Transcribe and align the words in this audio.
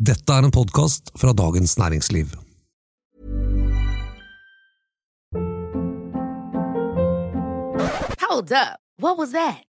Dette 0.00 0.32
er 0.32 0.46
en 0.46 0.50
podkast 0.50 1.10
fra 1.20 1.34
Dagens 1.36 1.74
Næringsliv. 1.76 2.30
Hold 8.22 8.52
up. 8.52 8.80
What 8.96 9.18
was 9.18 9.32
that? 9.32 9.69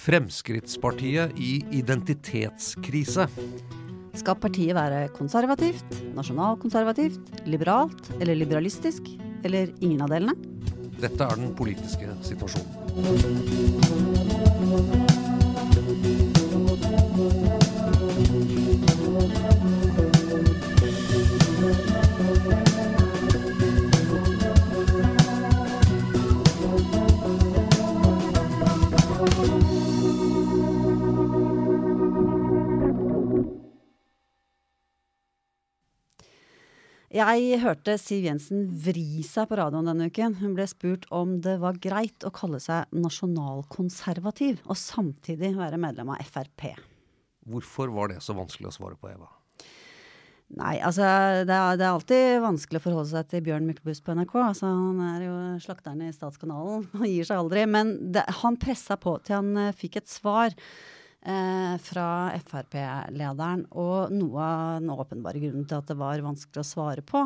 Fremskrittspartiet 0.00 1.36
i 1.36 1.58
identitetskrise. 1.76 3.26
Skal 4.16 4.38
partiet 4.40 4.72
være 4.74 5.08
konservativt, 5.12 5.84
nasjonalkonservativt, 6.16 7.44
liberalt 7.46 8.08
eller 8.18 8.34
liberalistisk? 8.38 9.02
Eller 9.44 9.68
ingen 9.80 10.00
av 10.04 10.08
delene? 10.12 10.34
Dette 11.00 11.24
er 11.24 11.36
den 11.36 11.52
politiske 11.56 12.08
situasjonen. 12.24 12.68
Jeg 37.20 37.58
hørte 37.60 37.98
Siv 38.00 38.24
Jensen 38.24 38.62
vri 38.80 39.20
seg 39.26 39.50
på 39.50 39.56
radioen 39.58 39.88
denne 39.90 40.06
uken. 40.08 40.38
Hun 40.40 40.54
ble 40.56 40.64
spurt 40.70 41.02
om 41.12 41.34
det 41.44 41.58
var 41.60 41.76
greit 41.82 42.24
å 42.24 42.30
kalle 42.32 42.60
seg 42.62 42.88
nasjonalkonservativ 42.96 44.62
og 44.64 44.78
samtidig 44.78 45.50
være 45.58 45.80
medlem 45.82 46.14
av 46.14 46.22
Frp. 46.24 46.70
Hvorfor 47.50 47.92
var 47.92 48.12
det 48.12 48.22
så 48.24 48.32
vanskelig 48.38 48.70
å 48.70 48.74
svare 48.78 48.96
på, 48.96 49.10
Eva? 49.12 49.28
Nei, 50.56 50.78
altså 50.82 51.04
det 51.46 51.54
er, 51.54 51.76
det 51.78 51.84
er 51.84 51.90
alltid 51.90 52.40
vanskelig 52.42 52.80
å 52.80 52.84
forholde 52.86 53.10
seg 53.12 53.28
til 53.30 53.44
Bjørn 53.50 53.68
Myklebust 53.68 54.06
på 54.06 54.16
NRK. 54.16 54.32
Altså, 54.40 54.70
han 54.70 55.02
er 55.10 55.26
jo 55.26 55.34
slakteren 55.62 56.00
i 56.06 56.14
Statskanalen. 56.14 56.88
Han 56.94 57.10
gir 57.10 57.28
seg 57.28 57.42
aldri. 57.42 57.66
Men 57.68 57.92
det, 58.14 58.24
han 58.40 58.58
pressa 58.60 58.96
på 59.00 59.18
til 59.26 59.36
han 59.42 59.52
eh, 59.60 59.76
fikk 59.76 60.00
et 60.00 60.10
svar 60.10 60.56
eh, 61.26 61.76
fra 61.82 62.08
Frp-lederen. 62.40 63.66
Og 63.78 64.12
noe 64.14 64.42
av 64.46 64.80
den 64.80 64.92
åpenbare 64.94 65.42
grunnen 65.42 65.68
til 65.68 65.80
at 65.80 65.90
det 65.90 65.98
var 66.00 66.24
vanskelig 66.24 66.62
å 66.62 66.70
svare 66.70 67.04
på, 67.06 67.24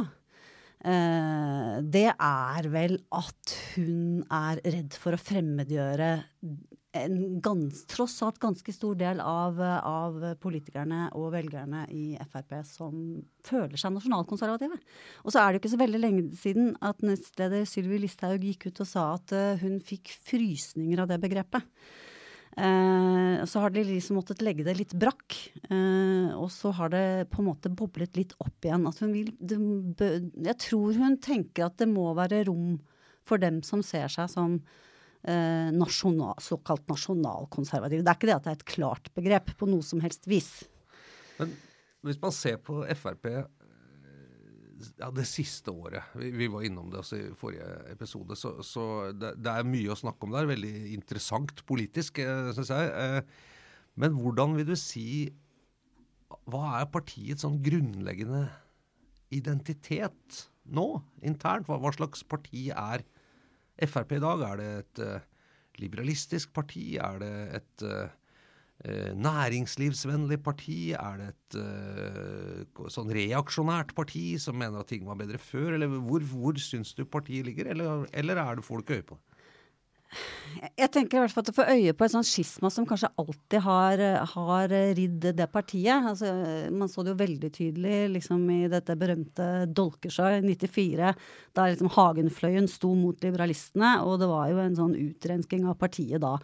eh, 0.85 1.83
det 1.83 2.09
er 2.13 2.71
vel 2.73 2.99
at 3.15 3.59
hun 3.75 4.25
er 4.31 4.63
redd 4.65 4.97
for 4.99 5.17
å 5.17 5.21
fremmedgjøre 5.21 6.11
en 6.95 7.41
gans, 7.43 7.83
tross 7.91 8.15
alt 8.23 8.39
ganske 8.43 8.73
stor 8.75 8.95
del 8.99 9.21
av, 9.21 9.59
av 9.59 10.21
politikerne 10.43 11.09
og 11.19 11.33
velgerne 11.35 11.85
i 11.91 12.05
Frp 12.31 12.55
som 12.69 12.95
føler 13.45 13.81
seg 13.81 13.97
nasjonalkonservative. 13.97 14.79
Og 15.25 15.35
så 15.35 15.43
er 15.43 15.49
det 15.49 15.59
jo 15.59 15.63
ikke 15.65 15.75
så 15.75 15.83
veldig 15.83 16.03
lenge 16.03 16.25
siden 16.39 16.73
at 16.85 17.03
nestleder 17.07 17.67
Sylvi 17.69 17.99
Listhaug 18.05 18.47
gikk 18.47 18.69
ut 18.71 18.85
og 18.85 18.91
sa 18.91 19.09
at 19.17 19.35
uh, 19.35 19.63
hun 19.63 19.81
fikk 19.83 20.15
frysninger 20.29 21.03
av 21.03 21.11
det 21.11 21.19
begrepet. 21.25 21.67
Uh, 22.55 23.43
så 23.51 23.65
har 23.65 23.73
de 23.75 23.83
liksom 23.89 24.19
måttet 24.21 24.43
legge 24.47 24.65
det 24.67 24.77
litt 24.79 24.95
brakk. 24.97 25.37
Eh, 25.69 26.31
og 26.39 26.47
så 26.55 26.71
har 26.79 26.93
det 26.95 27.05
på 27.33 27.43
en 27.43 27.49
måte 27.51 27.73
boblet 27.73 28.17
litt 28.17 28.33
opp 28.39 28.65
igjen. 28.65 28.87
At 28.89 29.03
hun 29.03 29.13
vil, 29.13 29.33
det, 29.39 29.59
jeg 30.47 30.57
tror 30.63 30.97
hun 30.97 31.19
tenker 31.23 31.67
at 31.67 31.77
det 31.83 31.91
må 31.91 32.07
være 32.17 32.45
rom 32.49 32.79
for 33.27 33.43
dem 33.43 33.59
som 33.67 33.83
ser 33.85 34.07
seg 34.13 34.31
som 34.33 34.59
Eh, 35.25 35.73
nasjonal, 35.73 36.35
såkalt 36.39 36.89
nasjonalkonservativ. 36.89 38.03
Det 38.05 38.11
er 38.11 38.17
ikke 38.19 38.29
det 38.29 38.35
at 38.35 38.45
det 38.45 38.51
er 38.51 38.59
et 38.59 38.65
klart 38.69 39.07
begrep 39.17 39.55
på 39.57 39.69
noe 39.71 39.81
som 39.81 40.03
helst 40.05 40.29
vis. 40.29 40.51
Men 41.39 41.55
hvis 42.05 42.19
man 42.21 42.35
ser 42.37 42.59
på 42.61 42.83
Frp 42.93 43.31
ja, 44.99 45.09
det 45.15 45.25
siste 45.29 45.73
året 45.73 46.15
Vi, 46.19 46.31
vi 46.35 46.49
var 46.51 46.65
innom 46.67 46.91
det 46.93 47.01
også 47.01 47.19
i 47.19 47.33
forrige 47.39 47.67
episode. 47.93 48.37
Så, 48.39 48.57
så 48.67 48.85
det, 49.13 49.35
det, 49.43 49.53
er 49.53 49.69
mye 49.69 49.93
å 49.93 49.99
snakke 49.99 50.27
om 50.27 50.35
der. 50.35 50.49
Veldig 50.51 50.75
interessant 50.95 51.65
politisk, 51.69 52.21
eh, 52.23 52.51
syns 52.57 52.73
jeg. 52.75 52.91
Eh, 52.91 53.63
men 54.01 54.17
hvordan 54.19 54.57
vil 54.59 54.69
du 54.73 54.77
si 54.79 55.07
Hva 56.51 56.81
er 56.81 56.91
partiets 56.91 57.45
sånn 57.47 57.61
grunnleggende 57.63 58.49
identitet 59.35 60.45
nå, 60.65 60.89
internt? 61.23 61.69
Hva, 61.69 61.79
hva 61.83 61.93
slags 61.95 62.25
parti 62.27 62.69
er 62.75 63.05
Frp 63.91 64.17
i 64.17 64.23
dag? 64.23 64.43
Er 64.49 64.61
det 64.61 64.69
et 64.81 65.01
uh, 65.03 65.25
liberalistisk 65.83 66.53
parti? 66.55 66.95
Er 67.03 67.19
det 67.23 67.35
et 67.61 67.87
næringslivsvennlig 69.17 70.41
parti? 70.45 70.93
Er 70.93 71.21
det 71.21 71.29
et 71.31 71.59
uh, 71.61 72.89
sånn 72.93 73.13
reaksjonært 73.15 73.95
parti 73.97 74.35
som 74.43 74.59
mener 74.61 74.83
at 74.83 74.91
ting 74.93 75.07
var 75.09 75.21
bedre 75.21 75.41
før? 75.41 75.77
Eller 75.77 75.93
hvor, 75.95 76.25
hvor 76.33 76.59
syns 76.61 76.93
du 76.99 77.05
partiet 77.07 77.47
ligger, 77.49 77.71
eller, 77.73 78.05
eller 78.13 78.43
er 78.43 78.59
det, 78.59 78.67
ikke 78.67 78.99
øye 78.99 79.09
på? 79.15 79.21
Jeg 80.79 80.91
tenker 80.95 81.19
i 81.19 81.23
hvert 81.25 81.33
fall 81.35 81.43
at 81.43 81.49
du 81.49 81.57
får 81.57 81.71
øye 81.73 81.95
på 81.97 82.07
et 82.07 82.13
sånt 82.13 82.29
skisma 82.29 82.71
som 82.71 82.87
kanskje 82.87 83.11
alltid 83.19 83.65
har, 83.65 84.03
har 84.35 84.75
ridd 84.99 85.27
det 85.39 85.49
partiet. 85.51 86.07
Altså, 86.11 86.31
man 86.75 86.91
så 86.91 87.03
det 87.03 87.15
jo 87.15 87.23
veldig 87.23 87.51
tydelig 87.55 87.97
liksom, 88.15 88.45
i 88.55 88.69
dette 88.71 88.97
berømte 88.99 89.49
Dolkesjø 89.75 90.29
i 90.39 90.45
94, 90.45 91.11
da 91.57 91.67
liksom 91.71 91.91
Hagenfløyen 91.97 92.71
sto 92.71 92.93
mot 92.99 93.27
liberalistene, 93.27 93.97
og 94.07 94.21
det 94.23 94.31
var 94.31 94.53
jo 94.53 94.63
en 94.63 94.79
sånn 94.79 94.95
utrensking 94.99 95.67
av 95.71 95.79
partiet 95.81 96.23
da. 96.23 96.37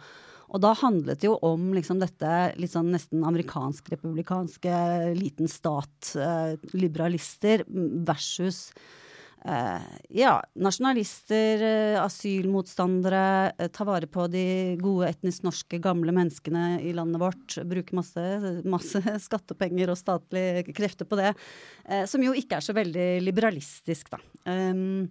Og 0.51 0.59
da 0.63 0.73
handlet 0.75 1.21
det 1.21 1.29
jo 1.29 1.37
om 1.47 1.69
liksom 1.75 2.01
dette 2.01 2.31
litt 2.59 2.73
sånn 2.73 2.91
nesten 2.91 3.23
amerikansk-republikanske 3.27 4.73
liten 5.15 5.47
stat, 5.51 6.15
eh, 6.19 6.57
versus 8.11 8.65
Uh, 9.41 9.81
ja, 10.13 10.35
nasjonalister, 10.61 11.63
uh, 11.65 12.03
asylmotstandere, 12.03 13.21
uh, 13.57 13.69
ta 13.73 13.87
vare 13.89 14.05
på 14.05 14.27
de 14.29 14.43
gode 14.77 15.07
etnisk 15.09 15.47
norske 15.47 15.79
gamle 15.81 16.13
menneskene 16.13 16.75
i 16.85 16.91
landet 16.93 17.23
vårt. 17.23 17.55
Bruke 17.65 17.97
masse, 17.97 18.21
masse 18.69 19.01
skattepenger 19.25 19.89
og 19.89 19.97
statlige 19.97 20.67
krefter 20.77 21.09
på 21.09 21.17
det. 21.17 21.33
som 22.05 22.21
jo 22.21 22.35
ikke 22.37 22.59
er 22.59 22.65
så 22.67 22.75
veldig 22.77 23.07
liberalistisk, 23.25 24.13
da. 24.13 24.21
Um, 24.45 25.09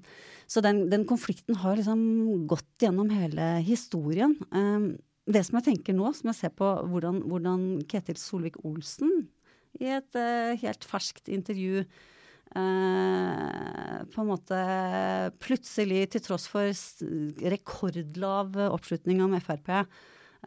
så 0.51 0.63
den, 0.63 0.85
den, 0.91 1.09
konflikten 1.11 1.59
har 1.63 1.79
liksom 1.79 2.47
gått 2.51 2.87
gjennom 2.87 3.11
hele 3.11 3.57
historien. 3.67 4.37
Um, 4.55 4.93
det 5.29 5.43
som 5.47 5.59
jeg 5.59 5.69
tenker 5.69 5.97
nå, 5.97 6.13
som 6.17 6.31
jeg 6.31 6.39
ser 6.39 6.55
på 6.57 6.69
hvordan, 6.91 7.21
hvordan 7.29 7.67
Ketil 7.91 8.19
Solvik-Olsen 8.19 9.13
i 9.81 9.91
et 9.95 10.17
helt 10.63 10.87
ferskt 10.89 11.29
intervju 11.31 11.85
Uh, 12.51 14.03
på 14.11 14.25
en 14.25 14.31
måte 14.33 14.57
plutselig, 15.39 16.09
til 16.11 16.23
tross 16.25 16.49
for 16.51 16.67
rekordlav 17.53 18.57
oppslutning 18.67 19.21
om 19.23 19.37
Frp, 19.39 19.71
uh, 19.71 19.85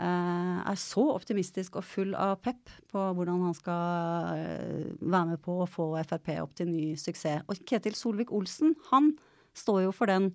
eh, 0.03 0.57
er 0.67 0.79
så 0.81 1.06
optimistisk 1.13 1.78
og 1.79 1.88
full 1.88 2.12
av 2.19 2.41
pep 2.44 2.73
på 2.91 3.06
hvordan 3.16 3.45
han 3.47 3.56
skal 3.56 4.35
uh, 4.35 4.89
være 5.00 5.29
med 5.31 5.44
på 5.45 5.62
å 5.63 5.69
få 5.69 5.94
Frp 6.09 6.33
opp 6.41 6.57
til 6.59 6.73
ny 6.73 6.89
suksess. 7.00 7.47
Og 7.47 7.63
Ketil 7.63 7.95
Solvik-Olsen, 7.95 8.75
han 8.92 9.13
står 9.56 9.86
jo 9.86 9.95
for 9.95 10.12
den 10.12 10.33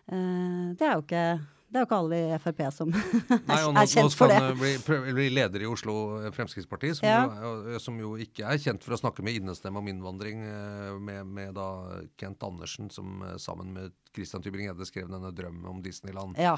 Eh, 0.09 0.67
det 0.77 0.85
er 0.87 0.95
jo 0.97 1.05
ikke 1.05 1.27
det 1.67 1.81
er 1.81 1.83
jo 1.83 1.89
ikke 1.89 1.99
alle 1.99 2.19
i 2.23 2.39
Frp 2.39 2.61
som 2.75 2.93
Nei, 3.51 3.59
nå, 3.59 3.73
er 3.75 3.91
kjent 3.91 4.15
for 4.15 4.31
det. 4.31 4.39
Nå 4.39 4.53
skal 4.53 4.53
han 4.53 4.61
bli, 4.61 5.13
bli, 5.19 5.27
leder 5.35 5.65
i 5.65 5.69
Oslo 5.69 5.97
Fremskrittsparti, 6.37 6.93
som, 6.99 7.09
ja. 7.09 7.25
jo, 7.27 7.81
som, 7.83 7.99
jo, 8.01 8.15
ikke 8.23 8.47
er 8.47 8.63
kjent 8.63 8.87
for 8.87 8.95
å 8.95 9.01
snakke 9.01 9.25
med 9.27 9.41
innestemme 9.41 9.83
om 9.83 9.91
innvandring, 9.91 10.45
eh, 10.47 10.95
med, 11.03 11.27
med 11.27 11.57
da 11.59 11.69
Kent 12.21 12.47
Andersen, 12.47 12.91
som 12.95 13.25
sammen 13.43 13.75
med 13.75 13.97
Christian 14.15 14.45
Tybring-Gjedde 14.47 14.89
skrev 14.89 15.11
denne 15.11 15.35
drømmen 15.35 15.67
om 15.75 15.83
Disneyland. 15.85 16.39
Ja. 16.41 16.55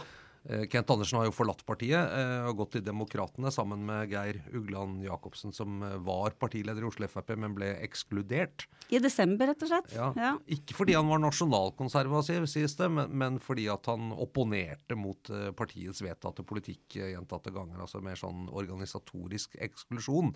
Eh, 0.49 0.65
Kent 0.73 0.91
Andersen 0.91 1.19
har 1.21 1.29
jo 1.29 1.35
forlatt 1.37 1.61
partiet 1.69 2.15
eh, 2.17 2.47
og 2.49 2.63
gått 2.63 2.77
til 2.77 2.85
Demokratene 2.87 3.53
sammen 3.53 3.83
med 3.89 4.09
Geir 4.13 4.41
Ugland 4.57 5.03
Jacobsen, 5.05 5.53
som 5.53 5.83
eh, 5.85 5.99
var 6.05 6.37
partileder 6.41 6.81
i 6.85 6.89
Oslo 6.89 7.09
Frp, 7.11 7.35
men 7.37 7.57
ble 7.57 7.75
ekskludert. 7.85 8.65
I 8.89 9.03
desember, 9.05 9.51
rett 9.53 9.67
og 9.67 9.73
slett. 9.73 9.93
Ja. 9.93 10.09
Ja. 10.17 10.33
Ikke 10.57 10.79
fordi 10.79 10.97
han 10.97 11.11
var 11.11 11.21
nasjonalkonservativ, 11.27 12.49
sies 12.49 12.79
det, 12.81 12.89
men, 12.95 13.13
men 13.13 13.37
fordi 13.45 13.69
at 13.73 13.91
han 13.93 14.09
opponerte 14.17 14.97
mot 14.97 15.31
partiets 15.59 16.01
vedtatte 16.05 16.47
politikk 16.49 16.97
gjentatte 16.97 17.53
ganger. 17.53 17.85
Altså 17.85 18.01
mer 18.05 18.17
sånn 18.17 18.49
organisatorisk 18.49 19.59
eksklusjon. 19.69 20.33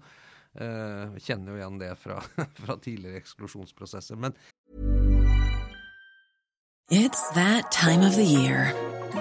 Eh, 0.53 1.17
kjenner 1.25 1.55
jo 1.55 1.61
igjen 1.63 1.79
det 1.81 1.95
fra, 1.97 2.21
fra 2.63 2.77
tidligere 2.77 3.23
eksklusjonsprosesser. 3.23 4.21
Men 4.21 4.37
It's 6.93 7.31
that 7.33 7.73
time 7.73 8.05
of 8.05 8.15
the 8.17 8.25
year. 8.25 8.92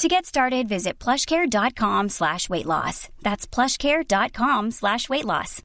To 0.00 0.08
get 0.08 0.24
started, 0.24 0.66
visit 0.66 0.98
plushcare.com 0.98 2.08
slash 2.08 2.48
weight 2.48 2.64
loss. 2.64 3.10
That's 3.20 3.46
plushcare.com 3.46 4.70
slash 4.70 5.10
weight 5.10 5.26
loss. 5.26 5.60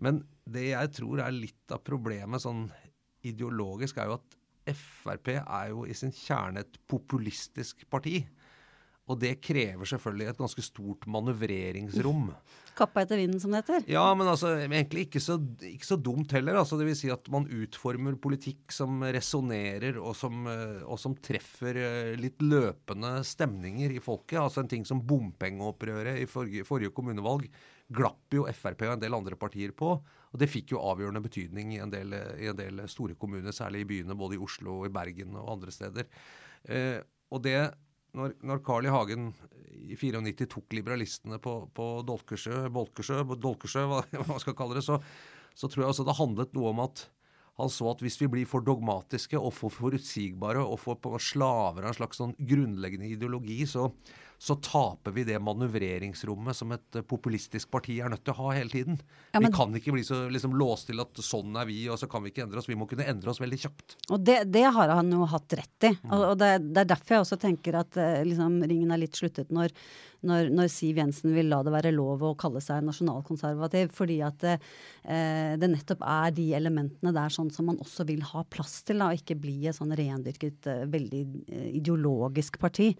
Men 0.00 0.22
det 0.48 0.70
jeg 0.70 0.92
tror 0.96 1.20
er 1.20 1.34
litt 1.36 1.74
av 1.74 1.82
problemet 1.84 2.40
sånn 2.40 2.70
ideologisk, 3.28 4.00
er 4.00 4.08
jo 4.08 4.16
at 4.16 4.38
Frp 4.72 5.28
er 5.42 5.68
jo 5.74 5.84
i 5.84 5.92
sin 5.92 6.14
kjerne 6.16 6.64
et 6.64 6.80
populistisk 6.88 7.84
parti. 7.92 8.22
Og 9.12 9.20
det 9.20 9.34
krever 9.44 9.92
selvfølgelig 9.92 10.32
et 10.32 10.40
ganske 10.40 10.64
stort 10.64 11.04
manøvreringsrom. 11.04 12.30
Kappa 12.76 13.02
etter 13.04 13.20
vinden, 13.20 13.40
som 13.40 13.52
det 13.52 13.60
heter. 13.62 13.84
Ja, 13.90 14.04
men 14.16 14.28
altså, 14.30 14.54
egentlig 14.62 15.06
ikke 15.06 15.20
så, 15.20 15.36
ikke 15.68 15.88
så 15.88 15.98
dumt 16.00 16.32
heller. 16.32 16.56
Altså, 16.60 16.78
det 16.80 16.86
vil 16.88 16.96
si 16.96 17.10
at 17.12 17.28
man 17.32 17.44
utformer 17.52 18.16
politikk 18.22 18.72
som 18.72 19.02
resonnerer, 19.04 19.98
og, 20.00 20.16
eh, 20.22 20.80
og 20.86 21.00
som 21.00 21.16
treffer 21.20 21.78
eh, 21.82 22.14
litt 22.20 22.40
løpende 22.40 23.18
stemninger 23.28 23.92
i 23.92 24.00
folket. 24.02 24.40
Altså 24.40 24.64
en 24.64 24.72
ting 24.72 24.88
som 24.88 25.04
bompengeopprøret 25.04 26.22
i 26.22 26.26
forrige, 26.30 26.66
forrige 26.68 26.94
kommunevalg 26.96 27.50
glapp 27.92 28.32
jo 28.32 28.46
Frp 28.56 28.86
og 28.86 28.96
en 28.96 29.04
del 29.04 29.16
andre 29.16 29.36
partier 29.36 29.76
på. 29.76 29.92
Og 30.32 30.40
det 30.40 30.48
fikk 30.48 30.72
jo 30.72 30.80
avgjørende 30.80 31.22
betydning 31.24 31.74
i 31.76 31.82
en 31.84 31.92
del, 31.92 32.14
i 32.40 32.48
en 32.48 32.56
del 32.58 32.84
store 32.88 33.18
kommuner, 33.20 33.52
særlig 33.52 33.84
i 33.84 33.90
byene, 33.90 34.16
både 34.16 34.38
i 34.38 34.42
Oslo, 34.42 34.80
i 34.88 34.92
Bergen 34.92 35.36
og 35.36 35.58
andre 35.58 35.74
steder. 35.74 36.08
Eh, 36.64 37.02
og 37.32 37.44
det 37.44 37.58
når, 38.18 38.36
når 38.44 38.62
Carl 38.66 38.86
I. 38.86 38.92
Hagen 38.92 39.32
i 39.82 39.96
94 39.96 40.46
tok 40.52 40.76
liberalistene 40.76 41.38
på, 41.42 41.56
på 41.74 41.88
Dolkesjø, 42.06 42.66
Bolkesjø, 42.72 43.22
Dolkesjø, 43.40 43.86
hva 43.90 44.28
man 44.28 44.42
skal 44.42 44.56
kalle 44.58 44.78
det, 44.78 44.84
så, 44.86 45.00
så 45.54 45.68
tror 45.68 45.84
jeg 45.86 45.94
også 45.94 46.06
det 46.08 46.18
handlet 46.20 46.56
noe 46.56 46.72
om 46.74 46.84
at 46.84 47.06
han 47.60 47.68
så 47.68 47.90
at 47.90 48.00
hvis 48.00 48.16
vi 48.22 48.30
blir 48.32 48.48
for 48.48 48.64
dogmatiske 48.64 49.36
og 49.36 49.52
for 49.52 49.72
forutsigbare 49.74 50.62
og 50.64 50.78
for 50.80 51.20
slaver 51.20 51.84
av 51.84 51.90
en 51.90 51.98
slags 51.98 52.20
sånn 52.22 52.32
grunnleggende 52.38 53.10
ideologi, 53.12 53.60
så, 53.68 53.90
så 54.42 54.56
taper 54.58 55.14
vi 55.14 55.22
det 55.22 55.36
manøvreringsrommet 55.38 56.56
som 56.58 56.72
et 56.74 56.96
eh, 56.98 57.04
populistisk 57.06 57.70
parti 57.70 58.00
er 58.02 58.10
nødt 58.10 58.24
til 58.26 58.34
å 58.34 58.40
ha 58.40 58.54
hele 58.56 58.72
tiden. 58.72 58.96
Ja, 59.30 59.38
men- 59.38 59.52
Vi 59.52 59.56
kan 59.56 59.74
ikke 59.78 59.92
bli 59.94 60.02
så 60.02 60.24
liksom, 60.34 60.56
låst 60.58 60.88
til 60.88 60.98
at 61.00 61.14
sånn 61.22 61.54
er 61.60 61.68
vi, 61.68 61.88
og 61.88 61.98
så 62.00 62.08
kan 62.10 62.24
vi 62.24 62.32
ikke 62.32 62.42
endre 62.42 62.58
oss. 62.58 62.66
Vi 62.66 62.74
må 62.74 62.88
kunne 62.90 63.06
endre 63.06 63.30
oss 63.30 63.38
veldig 63.38 63.60
kjapt. 63.62 63.94
Og 64.10 64.24
det, 64.24 64.50
det 64.50 64.64
har 64.74 64.88
han 64.96 65.12
jo 65.14 65.28
hatt 65.30 65.54
rett 65.60 65.86
i. 65.86 65.92
Mm. 65.94 66.10
Og, 66.10 66.24
og 66.32 66.38
det, 66.40 66.48
det 66.72 66.82
er 66.82 66.88
derfor 66.90 67.14
jeg 67.14 67.26
også 67.26 67.38
tenker 67.38 67.78
at 67.78 67.96
eh, 68.02 68.24
liksom, 68.26 68.56
ringen 68.66 68.90
er 68.90 68.98
litt 69.04 69.14
sluttet 69.20 69.52
når, 69.54 69.70
når, 70.26 70.50
når 70.50 70.72
Siv 70.74 70.98
Jensen 70.98 71.36
vil 71.36 71.46
la 71.52 71.60
det 71.62 71.74
være 71.76 71.92
lov 71.94 72.24
å 72.26 72.34
kalle 72.34 72.62
seg 72.64 72.82
nasjonalkonservativ. 72.88 73.92
Fordi 73.94 74.16
at 74.26 74.40
det, 74.42 74.56
eh, 75.04 75.52
det 75.54 75.70
nettopp 75.70 76.02
er 76.02 76.34
de 76.34 76.48
elementene 76.58 77.14
der 77.14 77.30
sånn 77.30 77.52
som 77.54 77.70
man 77.70 77.78
også 77.78 78.08
vil 78.10 78.26
ha 78.32 78.42
plass 78.42 78.80
til, 78.82 78.98
da, 78.98 79.12
og 79.12 79.22
ikke 79.22 79.38
bli 79.38 79.60
et 79.70 79.78
sånn 79.78 79.94
rendyrket, 79.94 80.66
eh, 80.66 80.82
veldig 80.90 81.22
eh, 81.46 81.70
ideologisk 81.78 82.58
parti. 82.58 82.90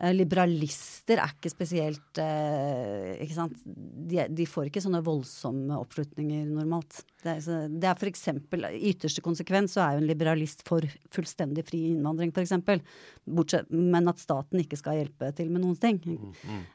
Eh, 0.00 0.14
Liberalister 0.16 1.20
er 1.20 1.34
ikke 1.34 1.50
spesielt 1.52 2.20
eh, 2.22 3.18
ikke 3.20 3.36
sant? 3.36 3.58
De, 3.64 4.22
de 4.32 4.46
får 4.48 4.70
ikke 4.70 4.80
sånne 4.80 5.02
voldsomme 5.04 5.76
oppslutninger 5.76 6.46
normalt. 6.48 7.02
Det 7.20 7.34
er, 7.34 7.68
det 7.68 7.90
er 7.90 7.98
for 8.00 8.08
eksempel, 8.08 8.64
I 8.70 8.94
ytterste 8.94 9.20
konsekvens 9.24 9.76
så 9.76 9.82
er 9.84 9.96
jo 9.96 10.02
en 10.02 10.08
liberalist 10.08 10.64
for 10.68 10.86
fullstendig 11.12 11.66
fri 11.68 11.82
innvandring, 11.90 12.32
f.eks. 12.32 12.56
Men 13.28 14.08
at 14.08 14.22
staten 14.22 14.62
ikke 14.62 14.80
skal 14.80 15.02
hjelpe 15.02 15.28
til 15.36 15.52
med 15.52 15.66
noen 15.66 15.76
ting. 15.80 16.00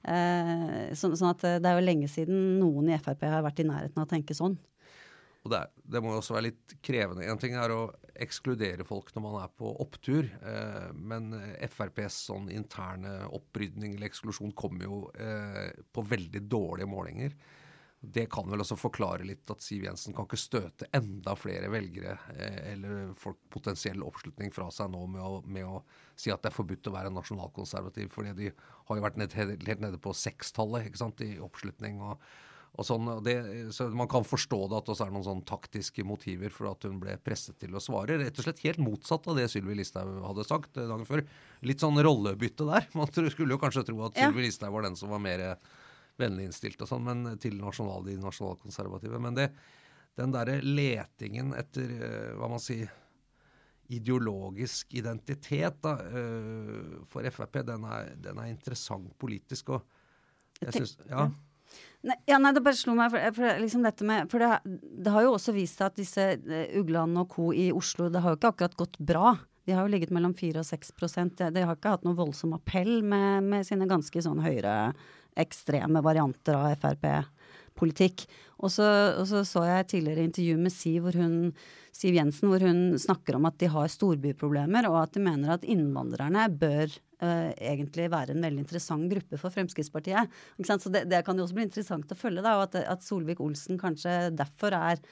Eh, 0.06 0.94
så, 0.94 1.10
sånn 1.18 1.34
at 1.34 1.42
det 1.64 1.72
er 1.72 1.80
jo 1.80 1.88
lenge 1.88 2.12
siden 2.12 2.60
noen 2.62 2.94
i 2.94 3.02
Frp 3.02 3.26
har 3.26 3.46
vært 3.46 3.64
i 3.64 3.70
nærheten 3.72 4.04
av 4.04 4.06
å 4.06 4.14
tenke 4.14 4.38
sånn. 4.38 4.60
Og 5.46 5.54
det, 5.54 5.66
det 5.90 6.02
må 6.02 6.14
jo 6.14 6.22
også 6.22 6.38
være 6.38 6.52
litt 6.52 6.78
krevende. 6.86 7.26
En 7.26 7.42
ting 7.42 7.58
er 7.58 7.74
å 7.74 7.88
ekskludere 8.24 8.86
folk 8.88 9.12
når 9.16 9.24
man 9.26 9.36
er 9.42 9.52
på 9.58 9.72
opptur, 9.84 10.28
eh, 10.28 10.88
men 10.96 11.34
FrPs 11.68 12.22
sånn 12.30 12.50
interne 12.54 13.26
opprydning 13.36 13.96
eller 13.96 14.12
eksklusjon 14.12 14.56
kommer 14.58 14.88
jo 14.88 15.04
eh, 15.20 15.76
på 15.92 16.06
veldig 16.06 16.44
dårlige 16.48 16.90
målinger. 16.90 17.38
Det 18.06 18.26
kan 18.30 18.50
vel 18.52 18.62
også 18.62 18.78
forklare 18.78 19.26
litt 19.26 19.50
at 19.50 19.64
Siv 19.64 19.86
Jensen 19.88 20.14
kan 20.14 20.28
ikke 20.28 20.38
støte 20.38 20.90
enda 20.94 21.34
flere 21.40 21.72
velgere 21.74 22.18
eh, 22.36 22.60
eller 22.74 23.14
folk 23.18 23.40
potensiell 23.54 24.04
oppslutning 24.06 24.54
fra 24.54 24.68
seg 24.74 24.92
nå 24.94 25.06
med 25.10 25.24
å, 25.24 25.40
med 25.46 25.66
å 25.66 25.80
si 26.16 26.34
at 26.34 26.44
det 26.44 26.52
er 26.52 26.58
forbudt 26.58 26.92
å 26.92 26.96
være 26.96 27.14
nasjonalkonservativ, 27.16 28.12
fordi 28.14 28.36
de 28.38 28.52
har 28.56 29.00
jo 29.00 29.06
vært 29.08 29.22
ned, 29.22 29.34
helt, 29.40 29.66
nede 29.82 30.02
på 30.02 30.14
sekstallet 30.16 30.92
i 31.26 31.32
oppslutning. 31.44 32.04
og 32.04 32.22
og 32.76 32.84
sånn, 32.84 33.08
det, 33.24 33.36
så 33.76 33.88
Man 33.96 34.10
kan 34.12 34.26
forstå 34.28 34.58
det 34.72 34.80
at 34.82 34.90
det 34.90 34.96
er 35.06 35.14
noen 35.16 35.26
sånn 35.26 35.44
taktiske 35.48 36.04
motiver 36.08 36.52
for 36.52 36.74
at 36.74 36.84
hun 36.88 36.98
ble 37.00 37.16
presset 37.24 37.56
til 37.62 37.76
å 37.76 37.84
svare. 37.84 38.18
Rett 38.20 38.42
og 38.42 38.48
slett 38.48 38.64
helt 38.66 38.82
motsatt 38.84 39.30
av 39.32 39.40
det 39.40 39.48
Sylvi 39.52 39.78
Listhaug 39.80 40.20
hadde 40.26 40.48
sagt 40.48 40.76
eh, 40.76 40.90
dagen 40.90 41.08
før. 41.08 41.24
Litt 41.66 41.84
sånn 41.84 42.02
rollebytte 42.04 42.68
der. 42.68 42.90
Man 43.00 43.12
skulle 43.16 43.56
jo 43.56 43.62
kanskje 43.62 43.86
tro 43.88 44.02
at 44.08 44.20
Ja. 44.20 44.28
Sylvi 44.28 44.48
Listhaug 44.48 44.76
var 44.76 44.88
den 44.90 45.00
som 45.00 45.14
var 45.16 45.24
mer 45.24 45.46
vennlig 46.20 46.50
innstilt 46.50 46.84
og 46.84 46.88
sånn, 46.88 47.04
men 47.04 47.40
til 47.44 47.58
nasjonal, 47.60 48.06
de 48.08 48.16
nasjonalkonservative. 48.20 49.20
Men 49.24 49.36
det, 49.36 49.50
den 50.20 50.36
derre 50.36 50.62
letingen 50.64 51.56
etter, 51.60 51.90
eh, 51.96 52.30
hva 52.40 52.52
man 52.52 52.64
sier 52.64 52.92
ideologisk 53.96 54.96
identitet 54.98 55.82
da, 55.84 55.98
eh, 56.08 57.02
for 57.12 57.28
Frp, 57.32 57.60
den 57.68 57.84
er, 57.86 58.16
den 58.20 58.40
er 58.42 58.52
interessant 58.52 59.12
politisk. 59.22 59.76
og 59.76 59.84
jeg 60.62 60.72
synes, 60.74 60.98
ja. 61.10 61.28
Nei, 62.06 62.18
ja, 62.30 62.38
nei, 62.38 62.52
det 62.54 62.62
bare 62.62 62.78
slo 62.78 62.94
meg, 62.98 63.10
for, 63.14 63.34
for, 63.34 63.60
liksom 63.64 63.82
med, 64.06 64.28
for 64.30 64.44
det, 64.44 64.78
det 65.02 65.14
har 65.14 65.26
jo 65.26 65.34
også 65.40 65.56
vist 65.56 65.80
seg 65.80 65.90
at 65.90 65.98
disse 65.98 66.26
eh, 66.38 66.76
Ugland 66.78 67.18
og 67.18 67.32
co. 67.34 67.50
i 67.50 67.72
Oslo, 67.74 68.12
det 68.14 68.22
har 68.22 68.34
jo 68.34 68.40
ikke 68.40 68.52
akkurat 68.54 68.78
gått 68.78 69.00
bra. 69.02 69.34
De 69.66 69.74
har 69.74 69.88
jo 69.88 69.94
ligget 69.96 70.14
mellom 70.14 70.36
4 70.38 70.62
og 70.62 70.68
6 70.68 70.94
De, 71.40 71.50
de 71.56 71.64
har 71.66 71.74
ikke 71.74 71.96
hatt 71.96 72.06
noen 72.06 72.20
voldsom 72.20 72.54
appell 72.54 73.00
med, 73.02 73.48
med 73.50 73.66
sine 73.66 73.88
ganske 73.90 74.22
sånn 74.22 74.44
høyreekstreme 74.46 76.04
varianter 76.06 76.60
av 76.60 76.78
Frp 76.84 77.08
politikk. 77.78 78.26
Og 78.64 78.72
så, 78.72 78.86
og 79.20 79.26
så 79.30 79.44
så 79.48 79.66
jeg 79.68 79.90
tidligere 79.92 80.26
intervju 80.30 80.60
med 80.60 80.74
Siv, 80.74 81.10
hun, 81.16 81.36
Siv 81.96 82.16
Jensen 82.16 82.50
hvor 82.52 82.64
hun 82.64 82.96
snakker 83.02 83.38
om 83.38 83.48
at 83.50 83.58
de 83.62 83.70
har 83.72 83.92
storbyproblemer, 83.92 84.88
og 84.90 85.02
at 85.04 85.18
de 85.18 85.24
mener 85.26 85.56
at 85.56 85.68
innvandrerne 85.68 86.48
bør 86.56 86.88
uh, 86.88 87.52
egentlig 87.60 88.08
være 88.14 88.36
en 88.36 88.48
veldig 88.48 88.64
interessant 88.64 89.12
gruppe 89.12 89.40
for 89.42 89.54
Fremskrittspartiet. 89.54 90.32
Så 90.64 90.92
det, 90.94 91.06
det, 91.12 91.24
kan 91.28 91.38
jo 91.38 91.48
også 91.48 91.60
bli 91.60 91.68
interessant 91.68 92.12
å 92.12 92.20
følge, 92.20 92.46
da, 92.46 92.58
og 92.60 92.70
at, 92.70 92.82
at 92.96 93.06
Solvik-Olsen 93.06 93.82
kanskje 93.82 94.18
derfor 94.36 94.78
er 94.80 95.04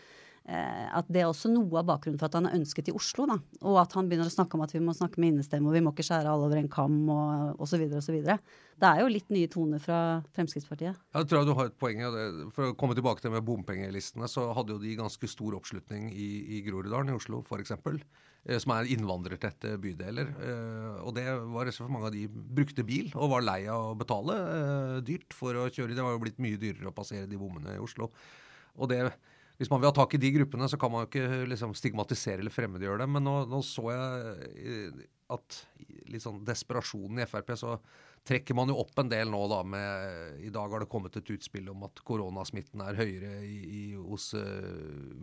at 0.43 1.07
det 1.07 1.21
er 1.21 1.29
også 1.29 1.47
noe 1.47 1.79
av 1.79 1.85
bakgrunnen 1.87 2.19
for 2.19 2.27
at 2.27 2.33
han 2.35 2.49
er 2.49 2.57
ønsket 2.57 2.89
i 2.91 2.95
Oslo. 2.95 3.23
Da. 3.29 3.37
Og 3.63 3.77
at 3.79 3.93
han 3.95 4.09
begynner 4.09 4.27
å 4.27 4.33
snakke 4.33 4.57
om 4.57 4.63
at 4.65 4.73
vi 4.75 4.81
må 4.83 4.91
snakke 4.95 5.21
med 5.23 5.33
innestemme, 5.33 5.69
og 5.69 5.77
vi 5.77 5.81
må 5.85 5.93
ikke 5.93 6.03
skjære 6.03 6.27
alle 6.27 6.49
over 6.49 6.59
en 6.59 6.67
kam, 6.71 6.97
og 7.07 7.61
osv. 7.63 7.85
osv. 7.95 8.17
Det 8.83 8.89
er 8.89 8.99
jo 8.99 9.13
litt 9.13 9.31
nye 9.31 9.51
toner 9.51 9.79
fra 9.79 9.99
Fremskrittspartiet. 10.35 10.99
Jeg 11.15 11.29
tror 11.31 11.47
du 11.47 11.53
har 11.55 11.71
et 11.71 11.79
poeng. 11.79 12.03
For 12.55 12.71
å 12.71 12.75
komme 12.75 12.97
tilbake 12.97 13.23
til 13.23 13.31
med 13.31 13.45
bompengelistene, 13.47 14.27
så 14.27 14.49
hadde 14.57 14.75
jo 14.75 14.83
de 14.83 14.97
ganske 14.99 15.31
stor 15.31 15.55
oppslutning 15.59 16.11
i, 16.11 16.29
i 16.57 16.61
Groruddalen 16.67 17.13
i 17.13 17.17
Oslo 17.17 17.39
f.eks. 17.47 17.77
Eh, 18.43 18.59
som 18.59 18.73
er 18.75 18.89
innvandrertette 18.91 19.77
bydeler. 19.81 20.33
Eh, 20.43 21.03
og 21.05 21.15
det 21.15 21.27
var 21.53 21.71
for 21.71 21.93
mange 21.93 22.09
av 22.11 22.15
de 22.15 22.25
brukte 22.27 22.83
bil 22.87 23.13
og 23.15 23.31
var 23.37 23.45
lei 23.45 23.61
av 23.71 23.93
å 23.93 23.99
betale 23.99 24.39
dyrt 25.07 25.35
for 25.37 25.55
å 25.55 25.69
kjøre. 25.69 25.95
Det 25.95 26.03
var 26.03 26.17
jo 26.17 26.23
blitt 26.25 26.41
mye 26.43 26.59
dyrere 26.59 26.91
å 26.91 26.95
passere 26.95 27.29
de 27.29 27.39
bommene 27.39 27.77
i 27.77 27.83
Oslo. 27.83 28.11
Og 28.73 28.89
det 28.89 29.05
hvis 29.59 29.69
man 29.69 29.81
vil 29.81 29.91
ha 29.91 29.95
tak 29.95 30.15
i 30.17 30.21
de 30.21 30.31
gruppene, 30.33 30.67
så 30.69 30.79
kan 30.81 30.91
man 30.91 31.03
jo 31.03 31.11
ikke 31.11 31.43
liksom, 31.51 31.75
stigmatisere 31.77 32.41
eller 32.41 32.53
fremmedgjøre 32.53 33.03
dem. 33.03 33.13
Men 33.17 33.27
nå, 33.27 33.35
nå, 33.51 33.59
så 33.65 33.85
jeg 33.93 34.37
eh, 34.63 35.03
at 35.33 35.59
litt 36.11 36.23
sånn 36.23 36.41
desperasjonen 36.45 37.23
i 37.23 37.27
Frp, 37.29 37.53
så 37.59 37.77
trekker 38.27 38.55
man 38.57 38.71
jo 38.71 38.79
opp 38.83 38.97
en 39.01 39.11
del 39.11 39.31
nå 39.31 39.41
da 39.51 39.61
med 39.67 40.41
I 40.43 40.51
dag 40.53 40.71
har 40.71 40.83
det 40.83 40.89
kommet 40.91 41.15
et 41.19 41.31
utspill 41.35 41.69
om 41.73 41.85
at 41.87 42.01
koronasmitten 42.07 42.83
er 42.85 42.99
høyere 42.99 43.37
i, 43.43 43.57
i, 43.63 43.83
hos 43.97 44.31
uh, 44.37 44.43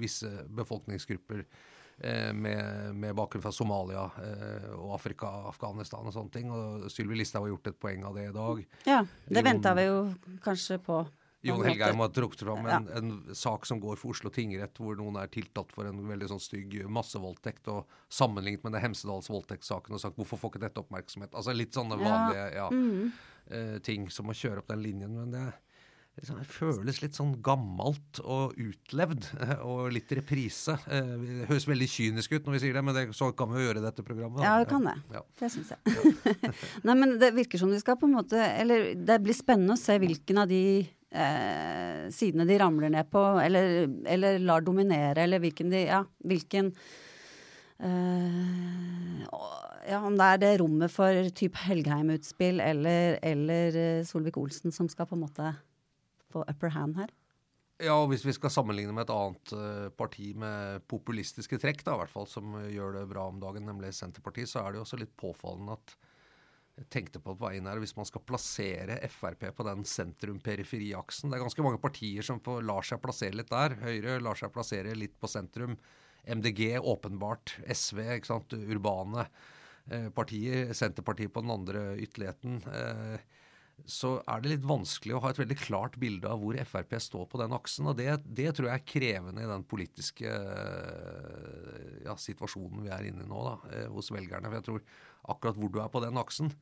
visse 0.01 0.31
befolkningsgrupper 0.57 1.45
uh, 1.45 2.33
med, 2.37 2.97
med, 2.97 3.15
bakgrunn 3.17 3.45
fra 3.45 3.55
Somalia 3.55 4.07
eh, 4.25 4.69
og 4.77 4.97
Afrika, 4.97 5.31
Afghanistan 5.51 6.09
og 6.09 6.17
sånne 6.17 6.35
ting. 6.35 6.53
Og 6.53 6.91
Sylvi 6.93 7.21
Listhaug 7.21 7.47
har 7.47 7.55
gjort 7.55 7.73
et 7.73 7.81
poeng 7.81 8.05
av 8.09 8.19
det 8.19 8.29
i 8.31 8.37
dag. 8.37 8.63
Ja, 8.89 9.01
det 9.29 9.47
venta 9.47 9.75
vi 9.79 9.89
jo 9.89 10.05
kanskje 10.45 10.81
på. 10.85 11.03
Jon 11.43 11.65
Helgheim 11.65 12.03
har 12.03 12.11
trukket 12.13 12.43
fram 12.45 12.67
en, 12.67 12.89
ja. 12.91 12.99
en, 12.99 13.35
sak 13.35 13.65
som 13.67 13.81
går 13.81 13.97
for 14.01 14.13
Oslo 14.13 14.33
tingrett, 14.33 14.77
hvor 14.77 14.99
noen 14.99 15.17
er 15.23 15.31
tiltatt 15.33 15.73
for 15.73 15.89
en 15.89 16.03
veldig 16.09 16.29
sånn 16.35 16.43
stygg 16.43 16.77
massevoldtekt, 16.93 17.71
og 17.73 17.89
sammenlignet 18.13 18.67
med 18.67 18.77
det 18.77 18.85
Hemsedals 18.85 19.31
voldtektssaken 19.33 19.97
og 19.97 20.03
sagt 20.03 20.21
hvorfor 20.21 20.41
får 20.41 20.55
ikke 20.55 20.65
dette 20.67 20.85
oppmerksomhet? 20.85 21.33
Altså 21.33 21.57
litt 21.57 21.77
sånne 21.77 21.97
vanlige 22.01 22.47
ja, 22.59 22.69
mm. 22.69 23.11
uh, 23.55 23.75
ting 23.87 24.07
som 24.13 24.29
å 24.29 24.37
kjøre 24.37 24.61
opp 24.61 24.69
den 24.69 24.85
linjen. 24.85 25.17
Men 25.17 25.33
det, 25.33 25.47
liksom, 26.21 26.43
det 26.43 26.47
føles 26.53 27.01
litt 27.01 27.17
sånn 27.17 27.33
gammelt 27.47 28.21
og 28.21 28.61
utlevd, 28.61 29.33
uh, 29.41 29.57
og 29.65 29.83
litt 29.97 30.13
reprise. 30.21 30.77
Uh, 30.85 31.17
det 31.25 31.49
høres 31.55 31.69
veldig 31.73 31.91
kynisk 31.97 32.37
ut 32.37 32.45
når 32.45 32.59
vi 32.59 32.65
sier 32.67 32.77
det, 32.77 32.85
men 32.85 33.01
det, 33.01 33.09
så 33.17 33.33
kan 33.33 33.49
vi 33.55 33.63
jo 33.63 33.71
gjøre 33.71 33.89
dette 33.89 34.05
programmet. 34.05 34.43
Da. 34.43 34.49
Ja, 34.51 34.61
det 34.61 34.69
kan 34.77 34.85
det. 34.93 34.99
Ja. 35.17 35.25
Det 35.41 35.53
syns 35.57 35.73
jeg. 35.73 36.15
Nei, 36.87 37.01
men 37.01 37.17
det 37.23 37.33
virker 37.41 37.65
som 37.65 37.73
vi 37.73 37.81
skal 37.81 37.97
på 37.97 38.11
en 38.11 38.19
måte 38.21 38.37
Eller 38.37 38.91
det 38.93 39.23
blir 39.25 39.37
spennende 39.37 39.79
å 39.79 39.81
se 39.81 39.97
hvilken 40.03 40.45
av 40.45 40.53
de 40.53 40.65
eh, 41.11 42.09
sidene 42.15 42.47
de 42.49 42.59
ramler 42.61 42.93
ned 42.93 43.11
på, 43.13 43.23
eller, 43.43 43.87
eller, 44.07 44.41
lar 44.43 44.65
dominere, 44.67 45.25
eller 45.25 45.43
hvilken 45.43 45.73
de 45.73 45.85
Ja, 45.87 46.05
hvilken 46.25 46.73
eh, 47.79 49.25
Ja, 49.91 50.03
om 50.05 50.19
det 50.19 50.27
er 50.27 50.43
det 50.43 50.53
rommet 50.61 50.93
for 50.93 51.31
type 51.37 51.59
Helgheim-utspill 51.67 52.61
eller, 52.63 53.19
eller 53.23 53.81
eh, 53.85 54.05
Solvik-Olsen 54.07 54.75
som 54.75 54.91
skal 54.93 55.09
på 55.11 55.19
en 55.19 55.25
måte 55.25 55.55
få 56.31 56.45
upper 56.47 56.77
hand 56.77 57.01
her. 57.01 57.11
Ja, 57.81 57.95
og 57.97 58.11
hvis 58.11 58.27
vi 58.27 58.35
skal 58.37 58.53
sammenligne 58.53 58.93
med 58.93 59.07
et 59.07 59.15
annet 59.15 59.53
uh, 59.57 59.89
parti 59.97 60.35
med 60.37 60.83
populistiske 60.91 61.57
trekk, 61.63 61.81
da, 61.87 61.95
i 61.97 62.03
hvert 62.03 62.13
fall, 62.13 62.27
som 62.29 62.53
uh, 62.59 62.67
gjør 62.69 62.99
det 62.99 63.07
bra 63.09 63.25
om 63.31 63.39
dagen, 63.41 63.65
nemlig 63.65 63.95
Senterpartiet, 63.97 64.51
så 64.53 64.61
er 64.61 64.75
det 64.75 64.81
jo 64.81 64.85
også 64.85 64.99
litt 65.01 65.15
påfallende 65.21 65.79
at 65.79 65.95
tenkte 66.89 67.21
på 67.21 67.35
på 67.35 67.47
veien 67.47 67.69
her, 67.69 67.81
hvis 67.83 67.97
man 67.97 68.09
skal 68.09 68.25
plassere 68.27 68.97
Frp 69.13 69.47
på 69.57 69.67
den 69.67 69.85
sentrum-periferiaksen 69.87 71.31
Det 71.31 71.39
er 71.39 71.45
ganske 71.45 71.65
mange 71.67 71.81
partier 71.83 72.27
som 72.27 72.41
får, 72.43 72.63
lar 72.67 72.87
seg 72.87 73.03
plassere 73.03 73.37
litt 73.37 73.53
der. 73.53 73.77
Høyre 73.83 74.19
lar 74.23 74.39
seg 74.39 74.53
plassere 74.55 74.95
litt 74.97 75.17
på 75.21 75.31
sentrum. 75.31 75.77
MDG 76.25 76.79
åpenbart. 76.79 77.57
SV, 77.67 78.03
ikke 78.17 78.31
sant. 78.33 78.57
Urbane 78.57 79.27
eh, 79.91 80.09
partier. 80.15 80.73
Senterpartiet 80.77 81.33
på 81.33 81.45
den 81.45 81.55
andre 81.55 81.85
ytterligheten. 82.01 82.61
Eh, 82.71 83.29
så 83.89 84.17
er 84.29 84.43
det 84.43 84.53
litt 84.55 84.67
vanskelig 84.67 85.15
å 85.17 85.21
ha 85.25 85.31
et 85.33 85.41
veldig 85.41 85.57
klart 85.61 85.97
bilde 86.01 86.29
av 86.29 86.43
hvor 86.43 86.59
Frp 86.67 86.97
står 87.03 87.29
på 87.31 87.41
den 87.41 87.55
aksen. 87.57 87.89
Og 87.91 87.97
det, 87.99 88.09
det 88.27 88.51
tror 88.57 88.71
jeg 88.71 88.81
er 88.81 88.89
krevende 88.89 89.45
i 89.45 89.51
den 89.51 89.65
politiske 89.69 90.35
ja, 92.07 92.17
situasjonen 92.19 92.85
vi 92.87 92.93
er 92.95 93.09
inne 93.11 93.25
i 93.25 93.31
nå 93.31 93.47
da, 93.47 93.57
eh, 93.75 93.89
hos 93.93 94.13
velgerne. 94.15 94.51
For 94.51 94.59
jeg 94.59 94.69
tror 94.69 94.85
akkurat 95.35 95.61
hvor 95.61 95.73
du 95.73 95.81
er 95.83 95.93
på 95.93 96.05
den 96.05 96.21
aksen, 96.21 96.53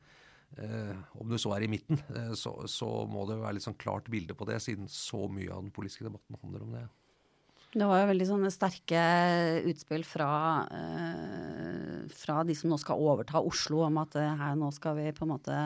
eh, 0.57 0.95
om 1.19 1.29
du 1.29 1.37
så 1.41 1.55
er 1.55 1.65
i 1.65 1.71
midten, 1.71 2.01
eh, 2.15 2.33
så, 2.39 2.55
så, 2.71 2.89
må 3.09 3.25
det 3.29 3.39
være 3.41 3.57
litt 3.57 3.67
sånn 3.67 3.79
klart 3.79 4.09
bilde 4.11 4.37
på 4.37 4.47
det, 4.49 4.61
siden 4.65 4.89
så 4.91 5.27
mye 5.31 5.51
av 5.51 5.65
den 5.65 5.75
politiske 5.75 6.07
debatten 6.07 6.39
handler 6.43 6.65
om 6.67 6.79
det. 6.79 6.87
Det 7.69 7.85
var 7.85 7.99
jo 8.01 8.09
veldig 8.09 8.25
sånne 8.25 8.49
sterke 8.49 9.01
utspill 9.69 10.01
fra, 10.07 10.29
eh, 10.73 11.99
fra 12.17 12.41
de 12.47 12.55
som 12.57 12.71
nå 12.71 12.79
skal 12.81 12.97
overta 12.97 13.43
Oslo, 13.45 13.83
om 13.85 13.99
at 14.01 14.17
eh, 14.17 14.37
her 14.39 14.55
nå 14.57 14.71
skal 14.73 14.97
vi 14.97 15.11
på 15.13 15.27
en 15.27 15.33
måte 15.35 15.57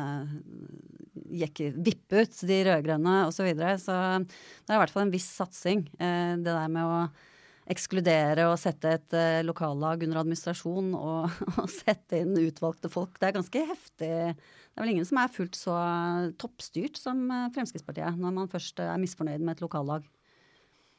jekke, 1.42 1.70
vippe 1.86 2.24
ut 2.24 2.42
de 2.50 2.62
rød-grønne 2.70 3.20
osv. 3.28 3.38
Så, 3.38 3.48
videre. 3.48 3.75
så 3.82 3.96
det 4.24 4.72
er 4.72 4.78
i 4.78 4.82
hvert 4.84 4.94
fall 4.94 5.08
en 5.08 5.13
viss 5.13 5.30
satsing. 5.36 5.86
Eh, 5.98 6.34
det 6.40 6.50
der 6.50 6.72
med 6.72 6.88
å 6.88 6.98
ekskludere 7.72 8.50
og 8.50 8.58
sette 8.60 8.90
et 8.98 9.16
uh, 9.16 9.40
lokallag 9.46 10.04
under 10.04 10.20
administrasjon 10.20 10.90
og, 10.98 11.38
og, 11.62 11.70
sette 11.72 12.20
inn 12.24 12.36
utvalgte 12.42 12.92
folk. 12.92 13.16
Det 13.20 13.30
er 13.30 13.38
ganske 13.38 13.63
heftig. 13.70 14.10
Det 14.34 14.75
er 14.75 14.84
vel 14.84 14.96
ingen 14.96 15.08
som 15.08 15.22
er 15.22 15.32
fullt 15.32 15.56
så 15.56 15.78
toppstyrt 16.42 17.00
som 17.00 17.24
uh, 17.32 17.48
Fremskrittspartiet, 17.56 18.20
når 18.20 18.36
man 18.36 18.52
først 18.52 18.84
er 18.84 19.00
misfornøyd 19.02 19.44
med 19.44 19.56
et 19.56 19.63
lokallag. 19.63 20.08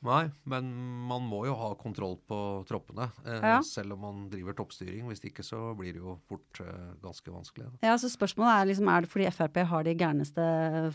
Nei, 0.05 0.25
men 0.51 0.69
man 1.09 1.25
må 1.25 1.45
jo 1.49 1.55
ha 1.57 1.71
kontroll 1.81 2.19
på 2.29 2.39
troppene, 2.69 3.07
eh, 3.25 3.41
ja. 3.41 3.61
selv 3.65 3.97
om 3.97 4.03
man 4.05 4.19
driver 4.33 4.57
toppstyring. 4.59 5.07
Hvis 5.09 5.25
ikke 5.25 5.45
så 5.47 5.73
blir 5.79 5.97
det 5.97 6.03
jo 6.03 6.19
fort 6.29 6.61
eh, 6.61 6.91
ganske 7.03 7.33
vanskelig. 7.33 7.71
Da. 7.71 7.89
Ja, 7.89 7.97
så 8.01 8.11
Spørsmålet 8.13 8.53
er 8.53 8.69
liksom, 8.71 8.91
er 8.93 9.05
det 9.05 9.13
fordi 9.15 9.31
Frp 9.33 9.59
har 9.71 9.87
de 9.87 9.97
gærneste 9.99 10.49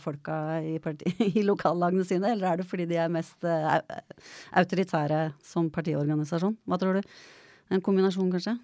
folka 0.04 0.38
i, 0.62 0.76
parti, 0.82 1.10
i 1.40 1.44
lokallagene 1.46 2.06
sine, 2.06 2.36
eller 2.36 2.52
er 2.52 2.62
det 2.62 2.68
fordi 2.70 2.86
de 2.90 3.00
er 3.02 3.10
mest 3.12 3.46
eh, 3.48 3.68
autoritære 4.62 5.24
som 5.44 5.72
partiorganisasjon? 5.74 6.60
Hva 6.70 6.78
tror 6.78 7.00
du? 7.00 7.14
En 7.70 7.82
kombinasjon, 7.82 8.30
kanskje? 8.30 8.56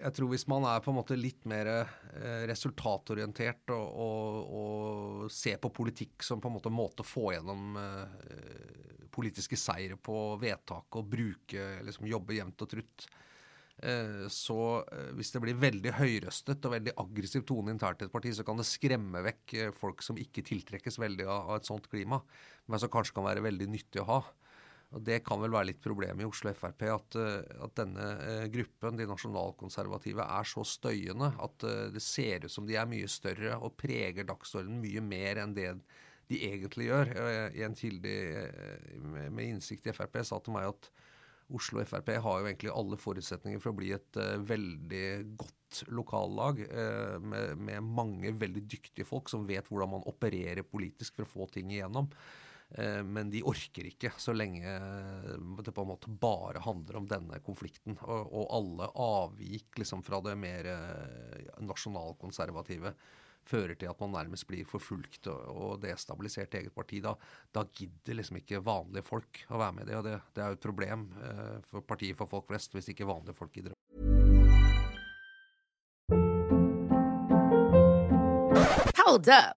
Jeg 0.00 0.14
tror 0.16 0.30
hvis 0.32 0.46
man 0.50 0.64
er 0.68 0.82
på 0.84 0.92
en 0.92 0.98
måte 0.98 1.16
litt 1.18 1.46
mer 1.50 1.68
eh, 1.70 2.44
resultatorientert 2.50 3.72
og, 3.74 3.86
og, 4.04 4.52
og, 4.60 5.24
ser 5.32 5.60
på 5.62 5.72
politikk 5.74 6.24
som 6.26 6.40
på 6.42 6.50
en 6.50 6.56
måte 6.56 6.72
måte 6.72 7.04
å 7.04 7.08
få 7.08 7.30
gjennom 7.34 7.78
eh, 7.80 9.08
politiske 9.12 9.58
seire 9.58 9.98
på 10.00 10.36
vedtak 10.40 11.00
og 11.00 11.10
bruke, 11.10 11.66
liksom 11.86 12.08
jobbe 12.08 12.38
jevnt 12.38 12.64
og 12.64 12.72
trutt, 12.72 13.06
eh, 13.84 14.26
så 14.32 14.58
hvis 15.18 15.34
det 15.34 15.44
blir 15.44 15.60
veldig 15.60 15.94
høyrøstet 15.98 16.68
og 16.68 16.76
veldig 16.76 16.96
aggressiv 17.04 17.44
tone 17.48 17.74
internt 17.74 18.04
i 18.04 18.08
et 18.08 18.14
parti, 18.14 18.32
så 18.36 18.46
kan 18.46 18.60
det 18.60 18.68
skremme 18.70 19.24
vekk 19.26 19.56
folk 19.76 20.04
som 20.06 20.20
ikke 20.20 20.46
tiltrekkes 20.46 21.00
veldig 21.02 21.28
av, 21.28 21.40
av 21.42 21.60
et 21.60 21.72
sånt 21.72 21.90
klima, 21.92 22.22
men 22.70 22.82
som 22.82 22.92
kanskje 22.92 23.18
kan 23.18 23.28
være 23.28 23.44
veldig 23.50 23.72
nyttig 23.74 24.04
å 24.04 24.10
ha. 24.14 24.22
Og 24.90 25.02
Det 25.06 25.20
kan 25.22 25.38
vel 25.38 25.52
være 25.54 25.68
litt 25.68 25.82
problemet 25.82 26.24
i 26.24 26.26
Oslo 26.26 26.50
Frp, 26.56 26.84
at, 26.90 27.16
eh, 27.20 27.50
at 27.62 27.74
denne 27.78 28.06
eh, 28.26 28.46
gruppen, 28.50 28.98
de 28.98 29.06
nasjonalkonservative, 29.06 30.26
er 30.26 30.48
så 30.50 30.64
støyende 30.66 31.30
at 31.38 31.66
eh, 31.66 31.84
det 31.94 32.02
ser 32.02 32.46
ut 32.46 32.54
som 32.54 32.66
de 32.66 32.78
er 32.78 32.88
mye 32.90 33.10
større 33.10 33.54
og 33.60 33.76
preger 33.78 34.26
dagsordenen 34.26 34.82
mye 34.82 35.04
mer 35.04 35.44
enn 35.44 35.54
det 35.54 35.70
de 36.30 36.40
egentlig 36.46 36.86
gjør. 36.86 37.08
En 37.66 37.74
kilde 37.74 38.10
med 39.34 39.48
innsikt 39.48 39.88
i 39.90 39.94
Frp 39.94 40.20
sa 40.22 40.36
til 40.38 40.54
meg 40.54 40.68
at 40.68 40.86
Oslo 41.50 41.82
Frp 41.82 42.12
har 42.22 42.36
jo 42.38 42.46
egentlig 42.46 42.70
alle 42.70 42.98
forutsetninger 43.02 43.58
for 43.58 43.72
å 43.72 43.78
bli 43.80 43.88
et 43.96 44.18
veldig 44.46 45.08
godt 45.40 45.80
lokallag 45.90 46.62
med, 47.18 47.82
mange 47.82 48.30
veldig 48.38 48.62
dyktige 48.62 49.08
folk 49.08 49.26
som 49.32 49.48
vet 49.48 49.66
hvordan 49.66 49.96
man 49.96 50.06
opererer 50.06 50.62
politisk 50.62 51.18
for 51.18 51.26
å 51.26 51.32
få 51.32 51.50
ting 51.56 51.74
igjennom. 51.74 52.06
Eh, 52.78 53.00
men 53.02 53.30
de 53.30 53.42
orker 53.46 53.88
ikke 53.90 54.12
så 54.20 54.34
lenge 54.36 54.74
det 55.64 55.74
på 55.74 55.82
en 55.82 55.90
måte 55.90 56.10
bare 56.10 56.62
handler 56.62 57.00
om 57.00 57.08
denne 57.10 57.40
konflikten. 57.46 57.98
Og, 58.06 58.28
og 58.30 58.52
alle 58.58 58.90
avvik 58.94 59.80
liksom 59.82 60.04
fra 60.06 60.22
det 60.24 60.36
mer 60.38 60.70
eh, 60.74 61.50
nasjonalkonservative 61.66 62.94
fører 63.50 63.74
til 63.78 63.90
at 63.90 64.00
man 64.02 64.12
nærmest 64.14 64.46
blir 64.46 64.68
forfulgt 64.68 65.26
og, 65.32 65.40
og 65.50 65.82
destabilisert 65.82 66.54
i 66.54 66.62
eget 66.62 66.74
parti. 66.76 67.00
Da, 67.04 67.16
da, 67.54 67.64
gidder 67.74 68.20
liksom 68.20 68.40
ikke 68.40 68.62
vanlige 68.64 69.06
folk 69.06 69.44
å 69.48 69.60
være 69.60 69.78
med 69.78 69.88
i 69.88 69.90
det. 69.90 69.98
Og 69.98 70.06
det, 70.06 70.16
det 70.36 70.44
er 70.44 70.52
jo 70.52 70.60
et 70.60 70.66
problem 70.68 71.08
eh, 71.24 71.56
for 71.70 71.86
partiet 71.86 72.18
for 72.18 72.30
folk 72.30 72.50
flest 72.52 72.76
hvis 72.76 72.92
ikke 72.94 73.08
vanlige 73.10 73.38
folk 73.38 73.54
gidder. 73.56 73.74
Hold 79.00 79.26
up. 79.26 79.59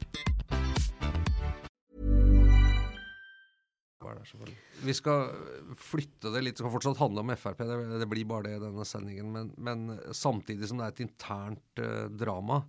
var 4.11 4.19
der, 4.19 4.29
selvfølgelig. 4.29 4.59
Vi 4.85 4.95
skal 4.97 5.75
flytte 5.79 6.33
det 6.33 6.43
litt, 6.43 6.57
det 6.57 6.63
skal 6.63 6.75
fortsatt 6.75 7.01
handle 7.01 7.23
om 7.23 7.33
Frp, 7.39 7.63
det, 7.67 7.79
det 8.03 8.09
blir 8.11 8.27
bare 8.29 8.47
det 8.49 8.57
i 8.57 8.63
denne 8.65 8.85
sendingen. 8.87 9.31
Men, 9.33 9.51
men 9.57 9.97
samtidig 10.15 10.69
som 10.69 10.81
det 10.81 10.87
er 10.87 10.95
et 10.95 11.03
internt 11.07 11.81
eh, 11.81 12.05
drama, 12.21 12.61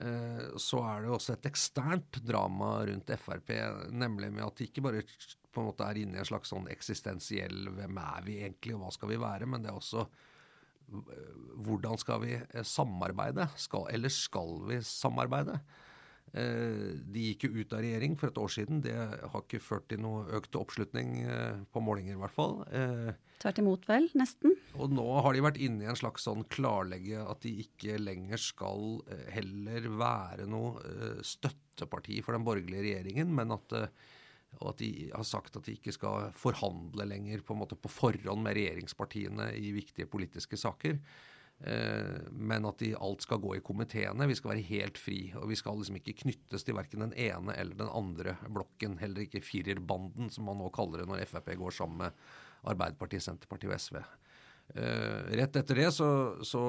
eh, 0.00 0.44
så 0.60 0.82
er 0.90 1.06
det 1.06 1.14
også 1.14 1.36
et 1.36 1.48
eksternt 1.52 2.20
drama 2.26 2.76
rundt 2.90 3.14
Frp. 3.22 3.54
Nemlig 3.94 4.32
med 4.34 4.46
at 4.48 4.60
de 4.60 4.68
ikke 4.68 4.84
bare 4.84 5.06
på 5.54 5.62
en 5.62 5.70
måte 5.70 5.86
er 5.86 6.02
inne 6.02 6.18
i 6.18 6.22
en 6.22 6.28
slags 6.28 6.50
sånn 6.50 6.66
eksistensiell 6.72 7.68
'hvem 7.70 7.98
er 8.02 8.26
vi 8.26 8.40
egentlig, 8.42 8.74
og 8.74 8.84
hva 8.84 8.94
skal 8.96 9.12
vi 9.12 9.22
være', 9.22 9.46
men 9.46 9.62
det 9.62 9.70
er 9.70 9.78
også 9.78 10.02
eh, 10.02 11.32
hvordan 11.66 12.00
skal 12.00 12.22
vi 12.26 12.34
eh, 12.34 12.66
samarbeide? 12.66 13.48
Skal, 13.56 13.88
eller 13.94 14.12
skal 14.12 14.58
vi 14.68 14.82
samarbeide? 14.82 15.60
Eh, 16.34 16.94
De 17.14 17.28
gikk 17.28 17.46
jo 17.46 17.60
ut 17.60 17.74
av 17.76 17.84
regjering 17.84 18.16
for 18.18 18.30
et 18.30 18.40
år 18.40 18.50
siden. 18.50 18.80
Det 18.84 18.94
har 18.94 19.44
ikke 19.44 19.62
ført 19.62 19.86
til 19.90 20.02
noe 20.02 20.24
økt 20.34 20.58
oppslutning 20.58 21.20
eh, 21.22 21.60
på 21.70 21.82
målinger, 21.84 22.16
i 22.16 22.22
hvert 22.22 22.34
fall. 22.34 22.56
Eh, 22.74 23.12
Tvert 23.44 23.60
imot, 23.62 23.86
vel. 23.86 24.08
Nesten. 24.18 24.56
Og 24.78 24.90
nå 24.94 25.04
har 25.22 25.36
de 25.36 25.44
vært 25.44 25.60
inne 25.62 25.84
i 25.84 25.90
en 25.90 25.98
slags 25.98 26.26
sånn 26.26 26.46
klarlegge 26.50 27.22
at 27.22 27.44
de 27.44 27.52
ikke 27.64 28.00
lenger 28.00 28.40
skal 28.40 28.98
heller 29.34 29.88
være 30.00 30.48
noe 30.48 31.20
støtteparti 31.26 32.22
for 32.24 32.36
den 32.36 32.46
borgerlige 32.46 32.86
regjeringen, 32.86 33.34
men 33.34 33.54
at 33.54 33.78
og 34.62 34.68
at 34.70 34.82
de 34.84 35.08
har 35.10 35.24
sagt 35.26 35.56
at 35.58 35.66
de 35.66 35.72
ikke 35.74 35.90
skal 35.96 36.28
forhandle 36.38 37.08
lenger 37.10 37.40
på 37.42 37.56
en 37.56 37.62
måte 37.64 37.74
på 37.74 37.90
forhånd 37.90 38.44
med 38.44 38.54
regjeringspartiene 38.54 39.48
i 39.58 39.72
viktige 39.74 40.06
politiske 40.06 40.58
saker. 40.60 41.00
Eh, 41.64 42.24
men 42.30 42.66
at 42.68 42.82
de 42.82 42.90
alt 42.92 43.24
skal 43.24 43.40
gå 43.40 43.54
i 43.56 43.62
komiteene. 43.64 44.28
Vi 44.28 44.36
skal 44.36 44.52
være 44.52 44.66
helt 44.68 44.98
fri. 45.00 45.20
Og 45.40 45.48
vi 45.48 45.56
skal 45.56 45.78
liksom 45.80 45.96
ikke 46.00 46.18
knyttes 46.24 46.66
til 46.66 46.76
verken 46.76 47.06
den 47.06 47.14
ene 47.16 47.56
eller 47.56 47.78
den 47.78 47.88
andre 47.88 48.36
blokken. 48.52 48.98
Heller 49.00 49.24
ikke 49.24 49.44
firerbanden, 49.44 50.28
som 50.34 50.50
man 50.50 50.60
nå 50.60 50.68
kaller 50.74 51.02
det 51.02 51.08
når 51.08 51.24
Frp 51.30 51.54
går 51.60 51.74
sammen 51.74 52.04
med 52.04 52.20
Arbeiderpartiet, 52.68 53.24
Senterpartiet 53.24 53.72
og 53.72 53.80
SV. 53.80 53.98
Eh, 54.74 55.32
rett 55.40 55.56
etter 55.60 55.80
det 55.80 55.90
så, 55.92 56.08
så 56.44 56.60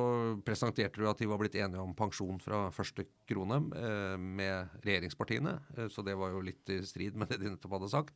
presenterte 0.48 1.00
du 1.00 1.08
at 1.08 1.20
de 1.20 1.28
var 1.32 1.40
blitt 1.40 1.56
enige 1.60 1.84
om 1.84 1.96
pensjon 1.96 2.40
fra 2.44 2.66
første 2.76 3.08
krone 3.28 3.62
eh, 3.76 4.16
med 4.20 4.80
regjeringspartiene. 4.88 5.58
Så 5.92 6.08
det 6.08 6.16
var 6.20 6.32
jo 6.36 6.44
litt 6.44 6.72
i 6.72 6.80
strid 6.88 7.20
med 7.20 7.32
det 7.32 7.42
de 7.44 7.52
nettopp 7.52 7.80
hadde 7.82 7.92
sagt. 7.92 8.16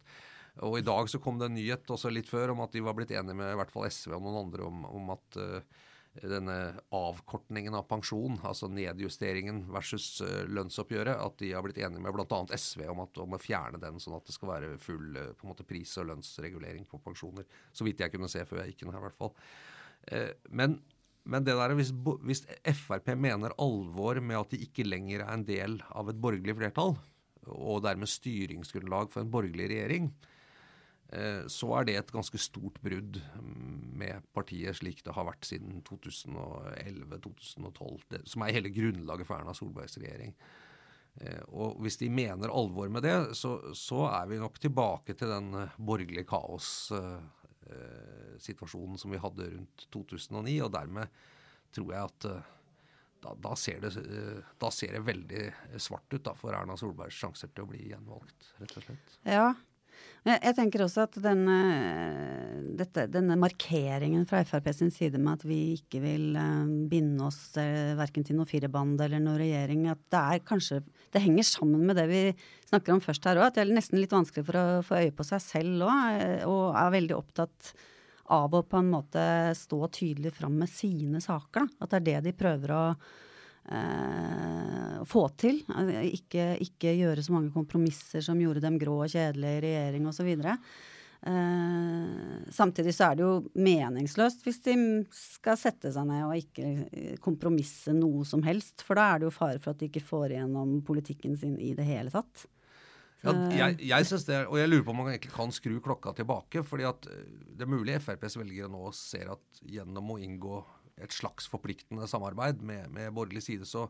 Og 0.64 0.80
i 0.80 0.84
dag 0.84 1.12
så 1.12 1.20
kom 1.24 1.40
det 1.40 1.48
en 1.48 1.60
nyhet 1.60 1.92
også 1.92 2.12
litt 2.12 2.28
før 2.28 2.56
om 2.56 2.64
at 2.64 2.72
de 2.72 2.84
var 2.84 2.96
blitt 2.96 3.12
enige 3.16 3.36
med 3.38 3.52
i 3.52 3.60
hvert 3.60 3.72
fall 3.72 3.88
SV 3.88 4.16
og 4.16 4.24
noen 4.24 4.44
andre 4.46 4.68
om, 4.68 4.84
om 4.88 5.12
at 5.14 5.38
denne 6.28 6.56
avkortningen 6.96 7.76
av 7.78 7.86
pensjon, 7.88 8.40
altså 8.44 8.68
nedjusteringen 8.72 9.62
versus 9.72 10.20
eh, 10.26 10.44
lønnsoppgjøret, 10.50 11.16
at 11.16 11.38
de 11.40 11.54
har 11.54 11.64
blitt 11.66 11.80
enige 11.80 12.04
med 12.04 12.16
bl.a. 12.16 12.40
SV 12.56 12.86
om, 12.92 13.04
at, 13.06 13.20
om 13.24 13.36
å 13.36 13.42
fjerne 13.42 13.80
den, 13.82 14.00
sånn 14.02 14.18
at 14.18 14.28
det 14.28 14.36
skal 14.36 14.52
være 14.54 14.72
full 14.84 15.16
eh, 15.16 15.34
på 15.38 15.46
en 15.46 15.54
måte 15.54 15.68
pris- 15.68 15.96
og 16.02 16.10
lønnsregulering 16.10 16.88
på 16.90 17.02
pensjoner. 17.06 17.48
Så 17.72 17.88
vidt 17.88 18.04
jeg 18.04 18.14
kunne 18.14 18.32
se 18.32 18.44
før 18.48 18.64
jeg 18.64 18.74
gikk 18.74 18.86
inn 18.86 18.94
her, 18.96 19.04
i 19.04 19.08
hvert 19.08 19.20
fall. 19.20 19.36
Eh, 20.12 20.34
men, 20.50 20.80
men 21.30 21.46
det 21.48 21.56
der, 21.60 21.76
hvis, 21.80 21.94
hvis 22.26 22.44
Frp 22.82 23.14
mener 23.16 23.56
alvor 23.62 24.20
med 24.24 24.42
at 24.42 24.56
de 24.56 24.64
ikke 24.66 24.88
lenger 24.88 25.24
er 25.24 25.32
en 25.36 25.48
del 25.48 25.80
av 25.94 26.12
et 26.12 26.20
borgerlig 26.20 26.58
flertall, 26.60 26.98
og 27.50 27.86
dermed 27.86 28.12
styringsgrunnlag 28.12 29.14
for 29.14 29.24
en 29.24 29.32
borgerlig 29.32 29.72
regjering, 29.72 30.12
så 31.50 31.68
er 31.80 31.84
det 31.88 31.96
et 31.98 32.12
ganske 32.14 32.38
stort 32.38 32.78
brudd 32.86 33.18
mm, 33.42 33.98
med 33.98 34.22
partiet 34.36 34.76
slik 34.78 35.00
det 35.06 35.14
har 35.16 35.26
vært 35.26 35.46
siden 35.50 35.82
2011-2012, 35.88 38.26
som 38.30 38.42
er 38.46 38.54
hele 38.54 38.70
grunnlaget 38.74 39.26
for 39.26 39.36
Erna 39.40 39.54
Solbergs 39.58 39.98
regjering. 39.98 40.34
Eh, 41.20 41.42
Og 41.50 41.76
hvis 41.84 41.98
de 42.00 42.10
mener 42.14 42.50
alvor 42.54 42.90
med 42.94 43.02
det, 43.04 43.36
så, 43.38 43.58
så 43.76 44.06
er 44.12 44.26
vi 44.30 44.38
nok 44.42 44.60
tilbake 44.62 45.14
til 45.18 45.28
den 45.34 45.54
eh, 45.64 45.74
borgerlige 45.78 46.26
kaossituasjonen 46.30 48.98
som 49.02 49.12
vi 49.14 49.20
hadde 49.22 49.52
rundt 49.56 49.78
2009, 49.92 50.62
og 50.66 50.72
dermed 50.78 51.06
tror 51.76 51.90
jeg 51.94 52.04
at 52.06 52.22
eh, 52.30 52.44
da, 53.20 53.30
da, 53.36 53.54
ser 53.60 53.80
det, 53.84 53.92
eh, 54.00 54.40
da 54.62 54.70
ser 54.72 54.92
det 54.96 55.08
veldig 55.10 55.44
svart 55.82 56.14
ut 56.14 56.26
da, 56.30 56.34
for 56.38 56.50
Erna 56.56 56.76
Solbergs 56.80 57.20
sjanser 57.20 57.50
til 57.52 57.64
å 57.66 57.72
bli 57.74 57.82
gjenvalgt, 57.92 58.40
rett 58.62 58.78
og 58.80 58.84
slett. 58.88 59.08
Ja. 59.28 59.50
Jeg, 60.28 60.52
tenker 60.58 60.84
også 60.84 61.06
at 61.06 61.16
denne, 61.24 61.58
dette, 62.78 63.06
denne 63.12 63.38
markeringen 63.40 64.26
fra 64.28 64.42
Frp 64.48 64.68
sin 64.76 64.92
side 64.92 65.20
med 65.22 65.38
at 65.38 65.46
vi 65.48 65.60
ikke 65.78 66.02
vil 66.04 66.36
eh, 66.36 66.74
binde 66.92 67.24
oss 67.24 67.38
uh, 67.56 67.96
verken 67.98 68.26
til 68.28 68.36
noe 68.36 68.50
firerbande 68.50 69.06
eller 69.06 69.24
noe 69.24 69.40
regjering, 69.40 69.88
at 69.92 70.02
det 70.12 70.20
er 70.20 70.44
kanskje 70.44 70.82
Det 71.10 71.24
henger 71.24 71.48
sammen 71.48 71.86
med 71.88 71.98
det 71.98 72.06
vi 72.12 72.24
snakker 72.68 72.94
om 72.94 73.00
først 73.02 73.24
her 73.26 73.40
òg, 73.40 73.48
at 73.48 73.56
det 73.56 73.64
er 73.64 73.72
nesten 73.74 74.02
litt 74.02 74.14
vanskelig 74.14 74.46
for 74.46 74.60
å 74.60 74.66
få 74.86 75.00
øye 75.00 75.16
på 75.16 75.26
seg 75.26 75.42
selv 75.42 75.88
òg, 75.88 76.20
og 76.46 76.76
er 76.78 76.94
veldig 77.00 77.16
opptatt 77.18 77.72
av 78.30 78.54
å 78.54 78.62
på 78.62 78.78
en 78.78 78.92
måte 78.92 79.24
stå 79.58 79.88
tydelig 79.96 80.36
fram 80.36 80.60
med 80.62 80.70
sine 80.70 81.24
saker. 81.24 81.66
Da. 81.66 81.86
At 81.86 81.96
det 81.96 82.00
er 82.00 82.06
det 82.10 82.28
de 82.28 82.38
prøver 82.38 82.76
å 82.76 82.84
eh, 83.72 85.00
få 85.10 85.26
til. 85.40 85.62
Eh, 85.76 86.06
Ikke, 86.18 86.52
ikke 86.66 86.96
gjøre 86.98 87.24
så 87.26 87.36
mange 87.36 87.54
kompromisser 87.56 88.24
som 88.26 88.40
gjorde 88.42 88.64
dem 88.66 88.80
grå 88.82 89.02
og 89.06 89.12
kjedelige 89.14 89.60
i 89.60 89.66
regjering 89.68 90.08
osv. 90.10 90.32
Eh, 91.20 92.52
samtidig 92.52 92.94
så 92.96 93.10
er 93.10 93.18
det 93.20 93.26
jo 93.26 93.34
meningsløst 93.60 94.46
hvis 94.46 94.62
de 94.64 94.76
skal 95.12 95.58
sette 95.60 95.92
seg 95.92 96.08
ned 96.08 96.24
og 96.30 96.38
ikke 96.40 96.70
eh, 96.88 97.18
kompromisse 97.24 97.92
noe 97.96 98.24
som 98.28 98.44
helst. 98.46 98.86
For 98.88 99.00
da 99.00 99.10
er 99.14 99.20
det 99.20 99.28
jo 99.30 99.36
fare 99.36 99.60
for 99.60 99.74
at 99.74 99.82
de 99.82 99.90
ikke 99.92 100.06
får 100.06 100.38
igjennom 100.38 100.80
politikken 100.88 101.36
sin 101.40 101.58
i 101.60 101.74
det 101.76 101.88
hele 101.90 102.14
tatt. 102.14 102.48
Ja, 103.20 103.34
jeg, 103.52 103.82
jeg 103.84 104.06
synes 104.08 104.24
det 104.30 104.38
og 104.48 104.56
jeg 104.62 104.70
lurer 104.72 104.84
på 104.88 104.94
om 104.94 105.02
man 105.02 105.10
egentlig 105.12 105.34
kan 105.36 105.52
skru 105.52 105.74
klokka 105.84 106.14
tilbake. 106.16 106.64
fordi 106.64 106.88
at 106.88 107.10
eh, 107.12 107.26
Det 107.52 107.66
er 107.68 107.74
mulig 107.74 108.00
FrPs 108.00 108.40
velgere 108.40 108.72
nå 108.72 108.94
ser 108.96 109.34
at 109.36 109.64
gjennom 109.68 110.14
å 110.16 110.20
inngå 110.24 110.62
et 111.04 111.16
slags 111.16 111.50
forpliktende 111.52 112.08
samarbeid 112.10 112.64
med, 112.66 112.90
med 112.96 113.14
borgerlig 113.16 113.46
side, 113.46 113.68
så, 113.70 113.88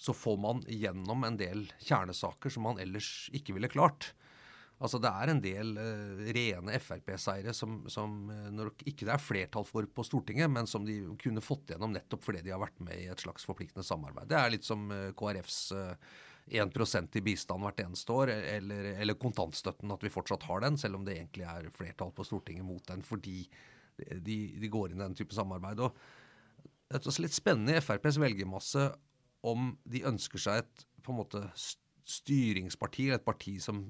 så 0.00 0.14
får 0.16 0.40
man 0.42 0.64
gjennom 0.68 1.24
en 1.28 1.38
del 1.40 1.66
kjernesaker 1.82 2.52
som 2.52 2.66
man 2.68 2.82
ellers 2.82 3.28
ikke 3.36 3.56
ville 3.56 3.70
klart. 3.72 4.12
Altså 4.82 4.98
Det 4.98 5.10
er 5.10 5.30
en 5.30 5.42
del 5.42 5.76
uh, 5.78 6.22
rene 6.34 6.78
Frp-seire 6.82 7.54
som, 7.54 7.82
som 7.92 8.16
eh, 8.34 8.48
når 8.50 8.72
ikke 8.80 9.06
det 9.06 9.12
er 9.14 9.22
flertall 9.22 9.66
for 9.68 9.86
på 9.86 10.04
Stortinget, 10.06 10.50
men 10.50 10.66
som 10.66 10.82
de 10.86 10.96
kunne 11.22 11.44
fått 11.44 11.70
gjennom 11.70 11.92
nettopp 11.94 12.24
fordi 12.26 12.42
de 12.42 12.50
har 12.54 12.62
vært 12.62 12.82
med 12.82 12.98
i 12.98 13.06
et 13.12 13.22
slags 13.22 13.46
forpliktende 13.46 13.86
samarbeid. 13.86 14.26
Det 14.32 14.40
er 14.40 14.50
litt 14.56 14.66
som 14.66 14.88
uh, 14.90 15.12
KrFs 15.18 15.60
uh, 15.78 16.16
1 16.50 17.14
i 17.14 17.22
bistand 17.22 17.62
hvert 17.62 17.84
eneste 17.84 18.16
år, 18.16 18.32
eller, 18.34 18.88
eller 18.98 19.20
kontantstøtten, 19.22 19.92
at 19.94 20.02
vi 20.02 20.10
fortsatt 20.10 20.48
har 20.48 20.64
den, 20.64 20.78
selv 20.80 20.98
om 20.98 21.06
det 21.06 21.14
egentlig 21.14 21.46
er 21.46 21.70
flertall 21.70 22.10
på 22.16 22.26
Stortinget 22.26 22.66
mot 22.66 22.82
den 22.90 23.06
fordi 23.06 23.44
de, 23.94 24.36
de 24.58 24.72
går 24.72 24.90
inn 24.90 24.98
i 24.98 25.04
den 25.04 25.14
type 25.14 25.36
samarbeid. 25.36 25.78
Og 25.84 25.94
det 26.92 27.06
er 27.06 27.12
også 27.12 27.24
litt 27.24 27.36
spennende 27.36 27.76
i 27.76 27.82
FrPs 27.82 28.18
velgermasse 28.20 28.90
om 29.48 29.72
de 29.88 30.04
ønsker 30.06 30.40
seg 30.42 30.62
et 30.62 30.84
på 31.02 31.10
en 31.10 31.18
måte 31.18 31.40
styringsparti, 32.06 33.08
et 33.14 33.24
parti 33.24 33.56
som 33.62 33.82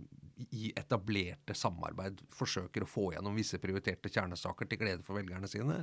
i 0.52 0.70
etablerte 0.76 1.54
samarbeid 1.56 2.22
forsøker 2.32 2.84
å 2.84 2.88
få 2.88 3.10
gjennom 3.14 3.36
visse 3.36 3.60
prioriterte 3.60 4.10
kjernesaker 4.12 4.68
til 4.68 4.80
glede 4.80 5.04
for 5.06 5.18
velgerne 5.18 5.48
sine. 5.50 5.82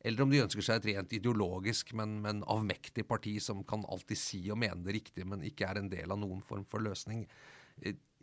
Eller 0.00 0.24
om 0.24 0.30
de 0.32 0.40
ønsker 0.40 0.64
seg 0.64 0.80
et 0.80 0.88
rent 0.94 1.12
ideologisk, 1.12 1.92
men, 1.98 2.20
men 2.24 2.44
avmektig 2.48 3.04
parti 3.08 3.34
som 3.42 3.64
kan 3.68 3.84
alltid 3.90 4.18
si 4.18 4.40
og 4.48 4.60
mene 4.62 4.80
det 4.86 4.96
riktige, 4.96 5.28
men 5.28 5.44
ikke 5.46 5.68
er 5.68 5.82
en 5.82 5.90
del 5.92 6.14
av 6.14 6.20
noen 6.22 6.40
form 6.46 6.64
for 6.70 6.82
løsning. 6.82 7.26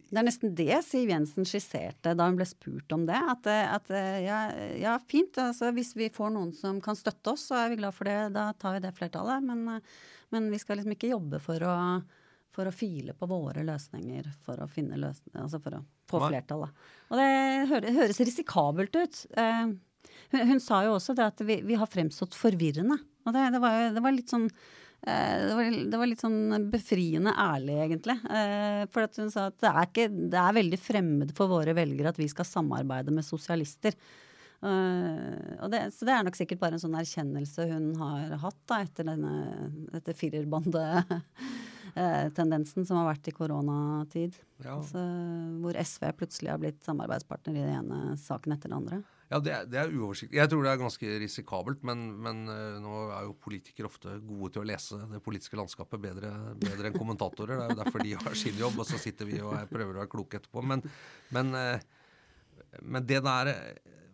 Det 0.07 0.19
er 0.21 0.25
nesten 0.27 0.53
det 0.55 0.77
Siv 0.85 1.09
Jensen 1.11 1.47
skisserte 1.47 2.13
da 2.15 2.27
hun 2.29 2.37
ble 2.39 2.45
spurt 2.47 2.93
om 2.95 3.03
det. 3.09 3.17
At, 3.17 3.47
eh, 3.51 3.73
at 3.75 3.89
eh, 3.91 4.19
ja, 4.23 4.37
ja, 4.79 4.93
fint, 5.03 5.35
altså 5.41 5.73
hvis 5.75 5.93
vi 5.99 6.07
får 6.13 6.31
noen 6.35 6.53
som 6.55 6.79
kan 6.83 6.95
støtte 6.95 7.33
oss, 7.33 7.49
så 7.49 7.57
er 7.59 7.73
vi 7.73 7.79
glad 7.81 7.95
for 7.95 8.07
det. 8.07 8.15
Da 8.37 8.49
tar 8.59 8.77
vi 8.77 8.85
det 8.85 8.93
flertallet. 8.95 9.43
Men, 9.43 9.65
eh, 9.75 9.97
men 10.35 10.47
vi 10.53 10.61
skal 10.63 10.79
liksom 10.79 10.95
ikke 10.95 11.11
jobbe 11.11 11.41
for 11.43 11.67
å, 11.67 11.75
for 12.55 12.69
å 12.69 12.75
file 12.75 13.17
på 13.17 13.27
våre 13.29 13.65
løsninger 13.67 14.31
for 14.47 14.63
å 14.63 14.69
finne 14.71 14.99
løsninger, 15.01 15.43
altså 15.43 15.59
for 15.63 15.79
å 15.79 15.83
få 16.07 16.23
flertallet. 16.29 16.87
Og 17.11 17.19
det 17.19 17.29
høres, 17.73 18.23
risikabelt 18.23 18.95
ut. 18.95 19.21
Hun, 19.35 20.41
hun 20.53 20.59
sa 20.63 20.81
jo 20.87 20.95
også 20.95 21.15
det 21.19 21.31
at 21.33 21.43
vi, 21.47 21.61
vi 21.67 21.75
har 21.79 21.91
fremstått 21.91 22.35
forvirrende. 22.35 22.99
Og 23.27 23.35
det, 23.35 23.49
det, 23.51 23.59
var, 23.63 23.89
det 23.91 24.03
var 24.03 24.15
litt 24.15 24.31
sånn 24.31 24.47
det 25.05 25.55
var, 25.55 25.63
det 25.91 25.99
var, 25.99 26.07
litt 26.09 26.23
sånn 26.23 26.69
befriende 26.71 27.31
ærlig, 27.37 27.75
egentlig. 27.85 28.15
Eh, 28.27 28.83
for 28.91 29.01
at 29.05 29.19
hun 29.21 29.29
sa 29.31 29.41
at 29.51 29.59
det 29.63 29.69
er, 29.69 29.83
ikke, 29.85 30.07
det 30.33 30.39
er 30.41 30.57
veldig 30.57 30.79
fremmed 30.81 31.29
for 31.37 31.45
våre 31.51 31.73
velgere 31.77 32.09
at 32.11 32.19
vi 32.19 32.27
skal 32.31 32.45
samarbeide 32.49 33.11
med 33.15 33.27
sosialister. 33.27 33.93
Uh, 34.57 35.69
det, 35.69 35.93
så 35.93 36.01
det 36.07 36.13
er 36.15 36.23
nok 36.25 36.33
sikkert 36.33 36.57
bare 36.63 36.73
en 36.79 36.81
sånn 36.81 36.97
erkjennelse 36.97 37.61
hun 37.69 37.91
har 37.99 38.31
hatt 38.41 38.57
da, 38.65 38.79
etter 38.81 39.05
denne, 39.05 39.33
dette 39.91 40.17
firerbandetendensen 40.17 42.81
som 42.89 42.97
har 42.97 43.05
vært 43.11 43.29
i 43.29 43.35
koronatid. 43.37 44.33
Ja. 44.63 44.79
Altså, 44.79 44.97
hvor 45.61 45.77
SV 45.77 46.09
plutselig 46.17 46.49
har 46.55 46.61
blitt 46.63 46.81
samarbeidspartner 46.87 47.53
i 47.53 47.67
den 47.67 47.77
ene 47.83 48.17
saken 48.17 48.57
etter 48.57 48.69
den 48.71 48.79
andre. 48.81 48.97
Ja, 49.27 49.41
det 49.43 49.55
det 49.71 49.79
er 49.81 49.91
uoversiktlig. 49.91 50.37
Jeg 50.39 50.51
tror 50.51 50.63
det 50.63 50.71
er 50.71 50.79
ganske 50.79 51.17
risikabelt, 51.23 51.81
men, 51.87 52.05
men 52.23 52.45
uh, 52.47 52.77
nå 52.83 53.01
er 53.11 53.27
jo 53.27 53.35
politikere 53.43 53.89
ofte 53.89 54.15
gode 54.23 54.53
til 54.55 54.63
å 54.63 54.69
lese 54.69 55.01
det 55.11 55.19
politiske 55.25 55.59
landskapet 55.59 55.99
bedre, 56.03 56.31
bedre 56.61 56.89
enn 56.89 56.95
kommentatorer. 56.95 57.59
Det 57.59 57.65
er 57.65 57.73
jo 57.73 57.81
derfor 57.81 58.05
de 58.05 58.15
har 58.21 58.39
sin 58.39 58.61
jobb, 58.61 58.79
og 58.79 58.87
så 58.87 58.99
sitter 59.01 59.27
vi 59.27 59.41
og 59.43 59.57
prøver 59.73 59.97
å 59.97 60.01
være 60.03 60.13
kloke 60.13 60.39
etterpå. 60.39 60.63
Men, 60.71 60.85
men, 61.35 61.51
uh, 61.57 62.79
men 62.87 63.07
det 63.09 63.19
der 63.27 63.51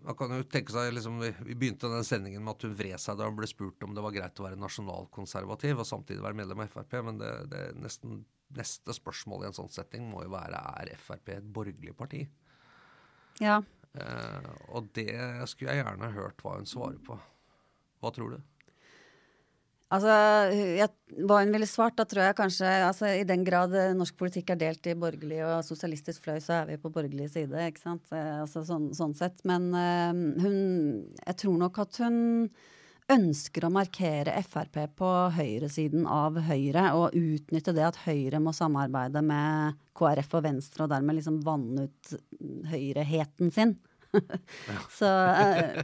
man 0.04 0.18
kan 0.20 0.34
jo 0.36 0.44
tenke 0.52 0.74
seg, 0.74 0.90
liksom, 0.98 1.22
vi, 1.22 1.56
begynte 1.56 1.92
den 1.92 2.04
sendingen 2.08 2.44
med 2.44 2.58
at 2.58 2.66
hun 2.68 2.74
vred 2.76 3.00
seg 3.00 3.20
da 3.20 3.28
hun 3.30 3.38
ble 3.38 3.48
spurt 3.48 3.86
om 3.86 3.94
det 3.96 4.04
var 4.04 4.16
greit 4.16 4.40
å 4.42 4.48
være 4.48 4.60
nasjonalkonservativ 4.60 5.80
og 5.80 5.88
samtidig 5.88 6.26
være 6.26 6.40
medlem 6.42 6.64
av 6.66 6.74
Frp. 6.74 6.98
Men 7.08 7.22
det, 7.22 7.32
det 7.54 7.62
nesten, 7.80 8.24
neste 8.58 8.96
spørsmål 8.98 9.46
i 9.46 9.50
en 9.52 9.58
sånn 9.62 9.72
setting 9.72 10.10
må 10.10 10.26
jo 10.26 10.34
være 10.34 10.60
er 10.82 10.92
Frp 11.00 11.38
et 11.38 11.48
borgerlig 11.56 11.96
parti. 11.98 12.26
Ja. 13.42 13.62
Eh, 13.94 14.50
og 14.74 14.90
det 14.98 15.14
skulle 15.52 15.76
jeg 15.76 15.84
gjerne 15.84 16.16
hørt 16.16 16.42
hva 16.42 16.58
hun 16.58 16.70
svarer 16.70 16.98
på. 17.06 17.20
Hva 18.02 18.12
tror 18.14 18.36
du? 18.36 18.42
Altså, 19.94 20.14
jeg, 20.50 20.90
Hva 21.28 21.44
hun 21.44 21.52
ville 21.54 21.68
svart, 21.70 21.96
da 22.00 22.06
tror 22.10 22.26
jeg 22.26 22.38
kanskje 22.40 22.70
altså, 22.88 23.12
I 23.14 23.26
den 23.30 23.44
grad 23.46 23.76
eh, 23.78 23.92
norsk 23.94 24.16
politikk 24.18 24.54
er 24.54 24.62
delt 24.64 24.88
i 24.90 24.96
borgerlig 24.98 25.44
og 25.46 25.66
sosialistisk 25.68 26.26
fløy, 26.26 26.40
så 26.42 26.62
er 26.62 26.72
vi 26.72 26.80
på 26.82 26.90
borgerlig 26.94 27.30
side, 27.36 27.68
ikke 27.70 27.84
sant. 27.84 28.08
Eh, 28.10 28.40
altså, 28.42 28.64
sånn, 28.66 28.90
sånn, 28.98 29.14
sett. 29.18 29.44
Men 29.50 29.70
uh, 29.76 30.10
hun 30.42 30.58
Jeg 31.20 31.38
tror 31.44 31.60
nok 31.62 31.84
at 31.86 32.02
hun 32.02 32.18
ønsker 33.12 33.66
å 33.66 33.72
markere 33.74 34.36
Frp 34.48 34.78
på 34.98 35.10
høyresiden 35.36 36.06
av 36.10 36.38
Høyre, 36.48 36.86
og 36.98 37.16
utnytte 37.18 37.74
det 37.76 37.86
at 37.88 38.00
Høyre 38.06 38.40
må 38.44 38.54
samarbeide 38.56 39.24
med 39.26 39.80
KrF 39.98 40.38
og 40.40 40.46
Venstre, 40.48 40.86
og 40.86 40.94
dermed 40.94 41.20
liksom 41.20 41.42
vanne 41.46 41.88
ut 41.90 42.14
høyreheten 42.72 43.52
sin. 43.54 43.76
så 45.00 45.10
uh, 45.10 45.82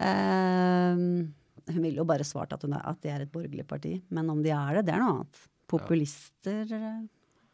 uh, 0.00 0.98
Hun 1.72 1.82
ville 1.84 2.00
jo 2.00 2.06
bare 2.08 2.24
svart 2.26 2.54
at, 2.56 2.64
er, 2.66 2.80
at, 2.80 3.02
de 3.04 3.10
er 3.12 3.22
et 3.22 3.32
borgerlig 3.32 3.66
parti. 3.68 3.94
Men 4.10 4.30
om 4.32 4.40
de 4.42 4.50
er 4.50 4.80
det, 4.80 4.88
det 4.88 4.96
er 4.96 5.02
noe 5.02 5.18
annet. 5.18 5.42
Populister, 5.70 6.64
ja. 6.66 6.96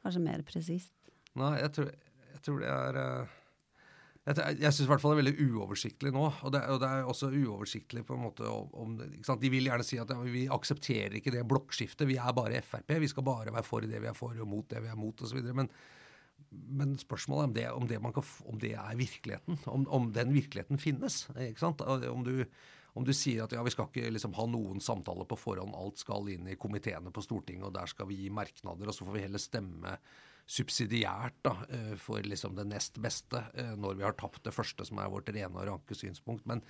kanskje 0.03 0.23
mer 0.25 0.41
presist. 0.49 0.95
Nei, 1.39 1.59
jeg 1.61 1.75
tror, 1.77 1.91
jeg 2.33 2.41
tror 2.47 2.63
det 2.63 2.71
er 2.73 2.99
uh, 2.99 3.37
Jeg, 4.29 4.59
jeg 4.61 4.75
syns 4.75 4.85
i 4.85 4.89
hvert 4.91 5.01
fall 5.01 5.15
det 5.15 5.19
er 5.19 5.23
veldig 5.23 5.47
uoversiktlig 5.49 6.11
nå. 6.13 6.25
Og 6.45 6.53
det, 6.53 6.63
og 6.69 6.81
det 6.83 6.89
er 6.89 7.07
også 7.09 7.31
uoversiktlig 7.33 8.05
på 8.09 8.17
en 8.17 8.25
måte 8.27 8.49
om, 8.49 8.73
om 8.77 8.97
De 9.41 9.53
vil 9.53 9.69
gjerne 9.71 9.87
si 9.87 10.01
at 10.01 10.11
ja, 10.13 10.19
vi 10.25 10.47
aksepterer 10.53 11.17
ikke 11.19 11.33
det 11.33 11.47
blokkskiftet. 11.49 12.09
Vi 12.11 12.19
er 12.21 12.35
bare 12.37 12.61
Frp. 12.65 12.99
Vi 13.01 13.11
skal 13.11 13.27
bare 13.27 13.55
være 13.55 13.67
for 13.67 13.87
det 13.87 14.03
vi 14.03 14.11
er 14.11 14.19
for, 14.19 14.37
og 14.37 14.51
mot 14.51 14.69
det 14.69 14.83
vi 14.85 14.91
er 14.93 14.99
mot, 14.99 15.25
osv. 15.25 15.41
Men, 15.57 15.71
men 16.51 16.97
spørsmålet 17.01 17.63
er 17.65 17.73
om 17.73 17.87
det, 17.89 18.01
om 18.03 18.11
det, 18.11 18.17
kan, 18.19 18.33
om 18.53 18.61
det 18.61 18.75
er 18.77 18.99
virkeligheten. 19.01 19.63
Om, 19.65 19.87
om, 19.97 20.11
den 20.13 20.35
virkeligheten 20.37 20.83
finnes. 20.83 21.25
ikke 21.39 21.65
sant? 21.65 21.85
Om 21.85 22.27
du 22.27 22.45
om 22.99 23.05
du 23.07 23.13
sier 23.15 23.45
at 23.45 23.53
ja, 23.55 23.63
vi 23.63 23.71
skal 23.71 23.87
ikke 23.91 24.11
liksom 24.11 24.33
ha 24.35 24.45
noen 24.51 24.81
samtaler 24.83 25.27
på 25.29 25.37
forhånd, 25.39 25.77
alt 25.77 26.01
skal 26.01 26.27
inn 26.33 26.49
i 26.51 26.57
komiteene 26.59 27.13
på 27.15 27.23
Stortinget, 27.23 27.69
og 27.69 27.77
der 27.77 27.87
skal 27.87 28.09
vi 28.11 28.17
gi 28.25 28.33
merknader, 28.35 28.89
og 28.91 28.97
så 28.97 29.07
får 29.07 29.15
vi 29.15 29.23
heller 29.23 29.43
stemme 29.43 29.93
subsidiært 30.49 31.37
da, 31.45 31.55
eh, 31.69 31.95
for 32.01 32.25
liksom 32.25 32.57
det 32.57 32.65
nest 32.71 32.97
beste 33.05 33.43
eh, 33.55 33.75
når 33.77 33.99
vi 33.99 34.07
har 34.07 34.17
tapt 34.17 34.41
det 34.47 34.55
første, 34.57 34.87
som 34.89 35.01
er 35.03 35.11
vårt 35.13 35.29
rene 35.29 35.53
og 35.53 35.69
ranke 35.69 35.97
synspunkt. 35.99 36.47
Men, 36.49 36.63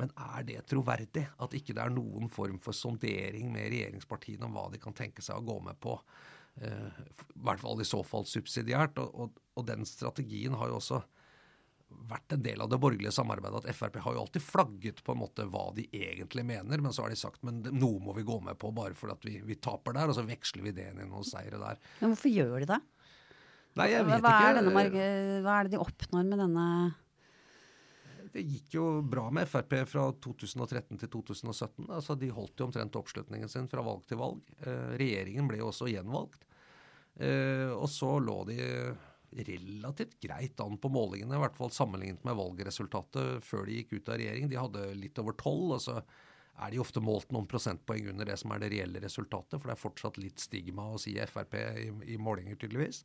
men 0.00 0.12
er 0.16 0.46
det 0.48 0.64
troverdig? 0.72 1.26
At 1.38 1.54
ikke 1.56 1.76
det 1.76 1.84
er 1.84 1.92
noen 1.92 2.32
form 2.32 2.58
for 2.64 2.76
sondering 2.76 3.52
med 3.52 3.68
regjeringspartiene 3.74 4.48
om 4.48 4.56
hva 4.56 4.70
de 4.72 4.80
kan 4.80 4.96
tenke 4.96 5.24
seg 5.24 5.36
å 5.36 5.48
gå 5.52 5.58
med 5.68 5.76
på? 5.84 5.98
Eh, 6.64 7.00
I 7.36 7.44
hvert 7.44 7.60
fall 7.60 7.84
i 7.84 7.88
så 7.88 8.00
fall 8.06 8.24
subsidiært. 8.28 9.00
Og, 9.04 9.12
og, 9.12 9.42
og 9.60 9.68
den 9.68 9.84
strategien 9.88 10.56
har 10.56 10.72
jo 10.72 10.80
også 10.80 11.02
vært 12.10 12.32
en 12.32 12.42
del 12.42 12.62
av 12.62 12.70
det 12.70 12.78
borgerlige 12.80 13.12
samarbeidet 13.12 13.64
at 13.64 13.76
Frp 13.76 13.98
har 14.04 14.14
jo 14.14 14.22
alltid 14.22 14.44
flagget 14.46 15.02
på 15.04 15.12
en 15.12 15.20
måte 15.24 15.46
hva 15.50 15.66
de 15.74 15.84
egentlig 15.90 16.44
mener, 16.46 16.78
men 16.78 16.94
så 16.94 17.04
har 17.04 17.12
de 17.12 17.18
sagt 17.18 17.42
men 17.46 17.58
noe 17.66 17.98
må 18.02 18.14
vi 18.16 18.24
gå 18.26 18.36
med 18.46 18.58
på 18.62 18.70
bare 18.74 18.94
fordi 18.96 19.26
vi, 19.26 19.40
vi 19.50 19.58
taper 19.58 19.98
der, 19.98 20.10
og 20.10 20.16
så 20.16 20.24
veksler 20.26 20.68
vi 20.68 20.74
det 20.76 20.86
inn 20.90 21.02
i 21.02 21.08
noen 21.10 21.26
seire 21.26 21.58
der. 21.60 21.82
Men 21.98 22.14
hvorfor 22.14 22.32
gjør 22.32 22.62
de 22.62 22.70
det? 22.70 22.80
Nei, 23.78 23.92
jeg 23.92 24.06
vet 24.08 24.24
hva 24.24 24.32
ikke. 24.34 24.48
Er 24.48 24.58
denne, 24.58 25.04
hva 25.44 25.54
er 25.58 25.68
det 25.68 25.76
de 25.76 25.80
oppnår 25.84 26.26
med 26.26 26.42
denne 26.42 26.66
det 28.30 28.44
gikk 28.46 28.74
jo 28.76 28.84
bra 29.02 29.24
med 29.34 29.48
Frp 29.50 29.72
fra 29.90 30.04
2013 30.22 31.00
til 31.00 31.10
2017. 31.10 31.88
altså 31.90 32.14
De 32.14 32.30
holdt 32.30 32.60
jo 32.60 32.68
omtrent 32.68 32.98
oppslutningen 33.00 33.50
sin 33.50 33.68
fra 33.70 33.82
valg 33.82 34.04
til 34.06 34.20
valg. 34.20 34.44
Eh, 34.62 34.92
regjeringen 35.00 35.48
ble 35.50 35.58
jo 35.58 35.70
også 35.72 35.88
gjenvalgt. 35.90 36.44
Eh, 37.18 37.70
og 37.74 37.88
så 37.90 38.12
lå 38.22 38.36
de 38.48 38.60
relativt 39.30 40.16
greit 40.22 40.60
an 40.62 40.78
på 40.80 40.90
målingene, 40.90 41.36
i 41.36 41.42
hvert 41.42 41.58
fall 41.58 41.70
sammenlignet 41.74 42.24
med 42.26 42.38
valgresultatet 42.38 43.44
før 43.46 43.66
de 43.66 43.78
gikk 43.78 43.96
ut 43.98 44.10
av 44.10 44.18
regjering. 44.22 44.50
De 44.50 44.58
hadde 44.58 44.86
litt 44.98 45.18
over 45.22 45.36
tolv, 45.38 45.76
og 45.76 45.82
så 45.82 46.00
er 46.00 46.72
de 46.72 46.80
ofte 46.82 47.02
målt 47.02 47.30
noen 47.34 47.48
prosentpoeng 47.50 48.10
under 48.12 48.26
det 48.30 48.38
som 48.40 48.52
er 48.54 48.62
det 48.62 48.72
reelle 48.74 49.02
resultatet, 49.02 49.58
for 49.58 49.70
det 49.70 49.76
er 49.76 49.84
fortsatt 49.84 50.18
litt 50.20 50.42
stigma 50.42 50.90
å 50.90 50.98
si 51.00 51.14
Frp 51.30 51.56
i, 51.60 51.90
i 52.14 52.18
målinger, 52.20 52.58
tydeligvis. 52.58 53.04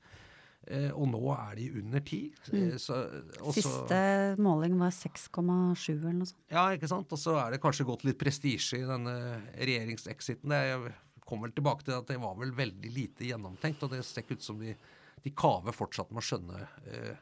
Eh, 0.66 0.90
og 0.92 1.08
nå 1.12 1.22
er 1.36 1.56
de 1.60 1.70
under 1.82 2.04
ti. 2.06 2.22
Mm. 2.50 2.74
Eh, 2.74 3.54
Siste 3.56 4.02
måling 4.42 4.78
var 4.82 4.94
6,7 4.96 5.96
eller 5.96 6.20
noe 6.20 6.30
sånt. 6.32 6.44
Ja, 6.54 6.68
ikke 6.74 6.90
sant. 6.92 7.12
Og 7.14 7.22
så 7.22 7.38
er 7.42 7.56
det 7.56 7.62
kanskje 7.64 7.88
gått 7.88 8.06
litt 8.08 8.20
prestisje 8.22 8.82
i 8.82 8.90
denne 8.90 9.16
regjeringsexiten. 9.58 10.56
Jeg 10.58 10.94
kom 11.26 11.42
vel 11.46 11.56
tilbake 11.56 11.88
til 11.88 11.98
at 11.98 12.10
det 12.10 12.22
var 12.22 12.38
vel 12.38 12.54
veldig 12.56 12.94
lite 12.94 13.26
gjennomtenkt, 13.30 13.86
og 13.86 13.96
det 13.96 14.04
ser 14.06 14.30
ut 14.30 14.46
som 14.46 14.62
de 14.62 14.76
de 15.26 15.32
kaver 15.34 15.74
fortsatt 15.74 16.12
med 16.14 16.22
å 16.22 16.26
skjønne 16.26 16.60
eh, 16.86 17.16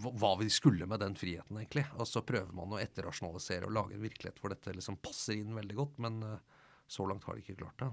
hva 0.00 0.30
vi 0.40 0.46
skulle 0.52 0.86
med 0.88 1.02
den 1.02 1.12
friheten, 1.18 1.58
egentlig. 1.58 1.84
Og 2.00 2.08
så 2.08 2.22
prøver 2.24 2.54
man 2.56 2.72
å 2.72 2.78
etterrasjonalisere 2.80 3.68
og 3.68 3.74
lage 3.76 3.98
en 3.98 4.04
virkelighet 4.06 4.40
hvor 4.40 4.54
dette 4.54 4.72
liksom 4.72 4.96
passer 5.04 5.36
inn 5.36 5.52
veldig 5.52 5.76
godt, 5.76 5.98
men 6.06 6.16
eh, 6.24 6.62
så 6.88 7.04
langt 7.04 7.26
har 7.28 7.36
de 7.36 7.44
ikke 7.44 7.58
klart 7.60 7.84
det. 7.84 7.90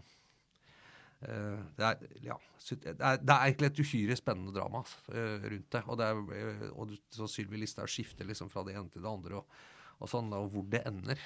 Uh, 1.20 1.60
det, 1.76 1.84
er, 1.84 2.20
ja, 2.24 2.36
det, 2.70 2.94
er, 2.94 3.18
det, 3.20 3.34
er, 3.34 3.42
egentlig 3.42 3.68
et 3.68 3.80
uhyre 3.84 4.16
spennende 4.16 4.54
drama 4.56 4.86
uh, 4.86 5.48
rundt 5.52 5.74
det. 5.76 5.82
Og, 5.86 5.98
det 6.00 6.08
er, 6.08 6.22
uh, 6.22 6.70
og 6.80 6.94
så 7.16 7.28
Sylvi 7.28 7.60
Listhaug 7.60 7.92
skifter 7.92 8.28
liksom 8.28 8.52
fra 8.54 8.64
det 8.68 8.78
ene 8.80 8.92
til 8.94 9.04
det 9.04 9.12
andre. 9.12 9.42
Og, 9.42 9.60
og 10.00 10.08
sånn, 10.08 10.32
og 10.32 10.48
hvor 10.54 10.64
det 10.72 10.80
ender, 10.88 11.20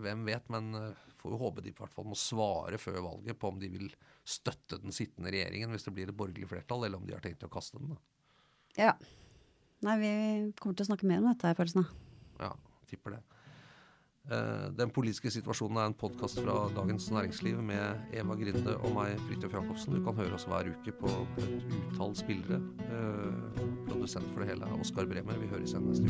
hvem 0.00 0.22
vet. 0.24 0.46
Men 0.48 0.70
får 1.20 1.34
jo 1.34 1.40
håpe 1.42 1.64
de 1.64 1.74
i 1.74 1.76
hvert 1.76 1.92
fall 1.92 2.06
må 2.08 2.16
svare 2.16 2.78
før 2.80 3.02
valget 3.04 3.36
på 3.40 3.50
om 3.52 3.60
de 3.60 3.68
vil 3.72 3.90
støtte 4.24 4.78
den 4.80 4.96
sittende 4.96 5.32
regjeringen 5.32 5.72
hvis 5.72 5.84
det 5.84 5.92
blir 5.96 6.08
et 6.08 6.16
borgerlig 6.16 6.48
flertall, 6.48 6.86
eller 6.86 7.00
om 7.00 7.04
de 7.04 7.12
har 7.16 7.24
tenkt 7.24 7.44
å 7.44 7.52
kaste 7.52 7.80
den. 7.80 7.92
da. 7.92 8.00
Ja. 8.80 8.94
Nei, 9.84 9.98
vi 10.00 10.10
kommer 10.56 10.76
til 10.76 10.86
å 10.86 10.88
snakke 10.88 11.08
mer 11.08 11.20
om 11.20 11.28
dette, 11.28 11.52
jeg 11.52 11.60
følelsen 11.60 11.84
av. 11.84 11.92
Ja, 12.40 12.50
tipper 12.88 13.18
det. 13.18 13.22
Uh, 14.32 14.72
den 14.78 14.88
politiske 14.88 15.28
situasjonen 15.30 15.76
er 15.76 15.90
en 15.90 15.94
podkast 16.00 16.38
fra 16.40 16.70
Dagens 16.76 17.10
Næringsliv 17.12 17.58
med 17.62 17.82
Eva 18.16 18.34
Grinde 18.40 18.76
og 18.78 18.94
meg, 18.96 19.18
Fridtjof 19.26 19.52
Jacobsen. 19.52 19.94
Du 19.98 20.04
kan 20.06 20.16
høre 20.16 20.34
oss 20.38 20.48
hver 20.48 20.64
uke 20.72 20.92
på 20.96 21.10
et 21.42 21.64
utall 21.92 22.16
spillere. 22.16 22.56
Uh, 22.88 23.34
produsent 23.90 24.24
for 24.32 24.40
det 24.40 24.48
hele 24.54 24.64
er 24.64 24.80
Oskar 24.80 25.04
Bremer. 25.12 25.36
Vi 25.44 25.48
høres 25.52 25.70
igjen 25.76 25.84
neste 25.92 26.04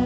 uke. 0.00 0.05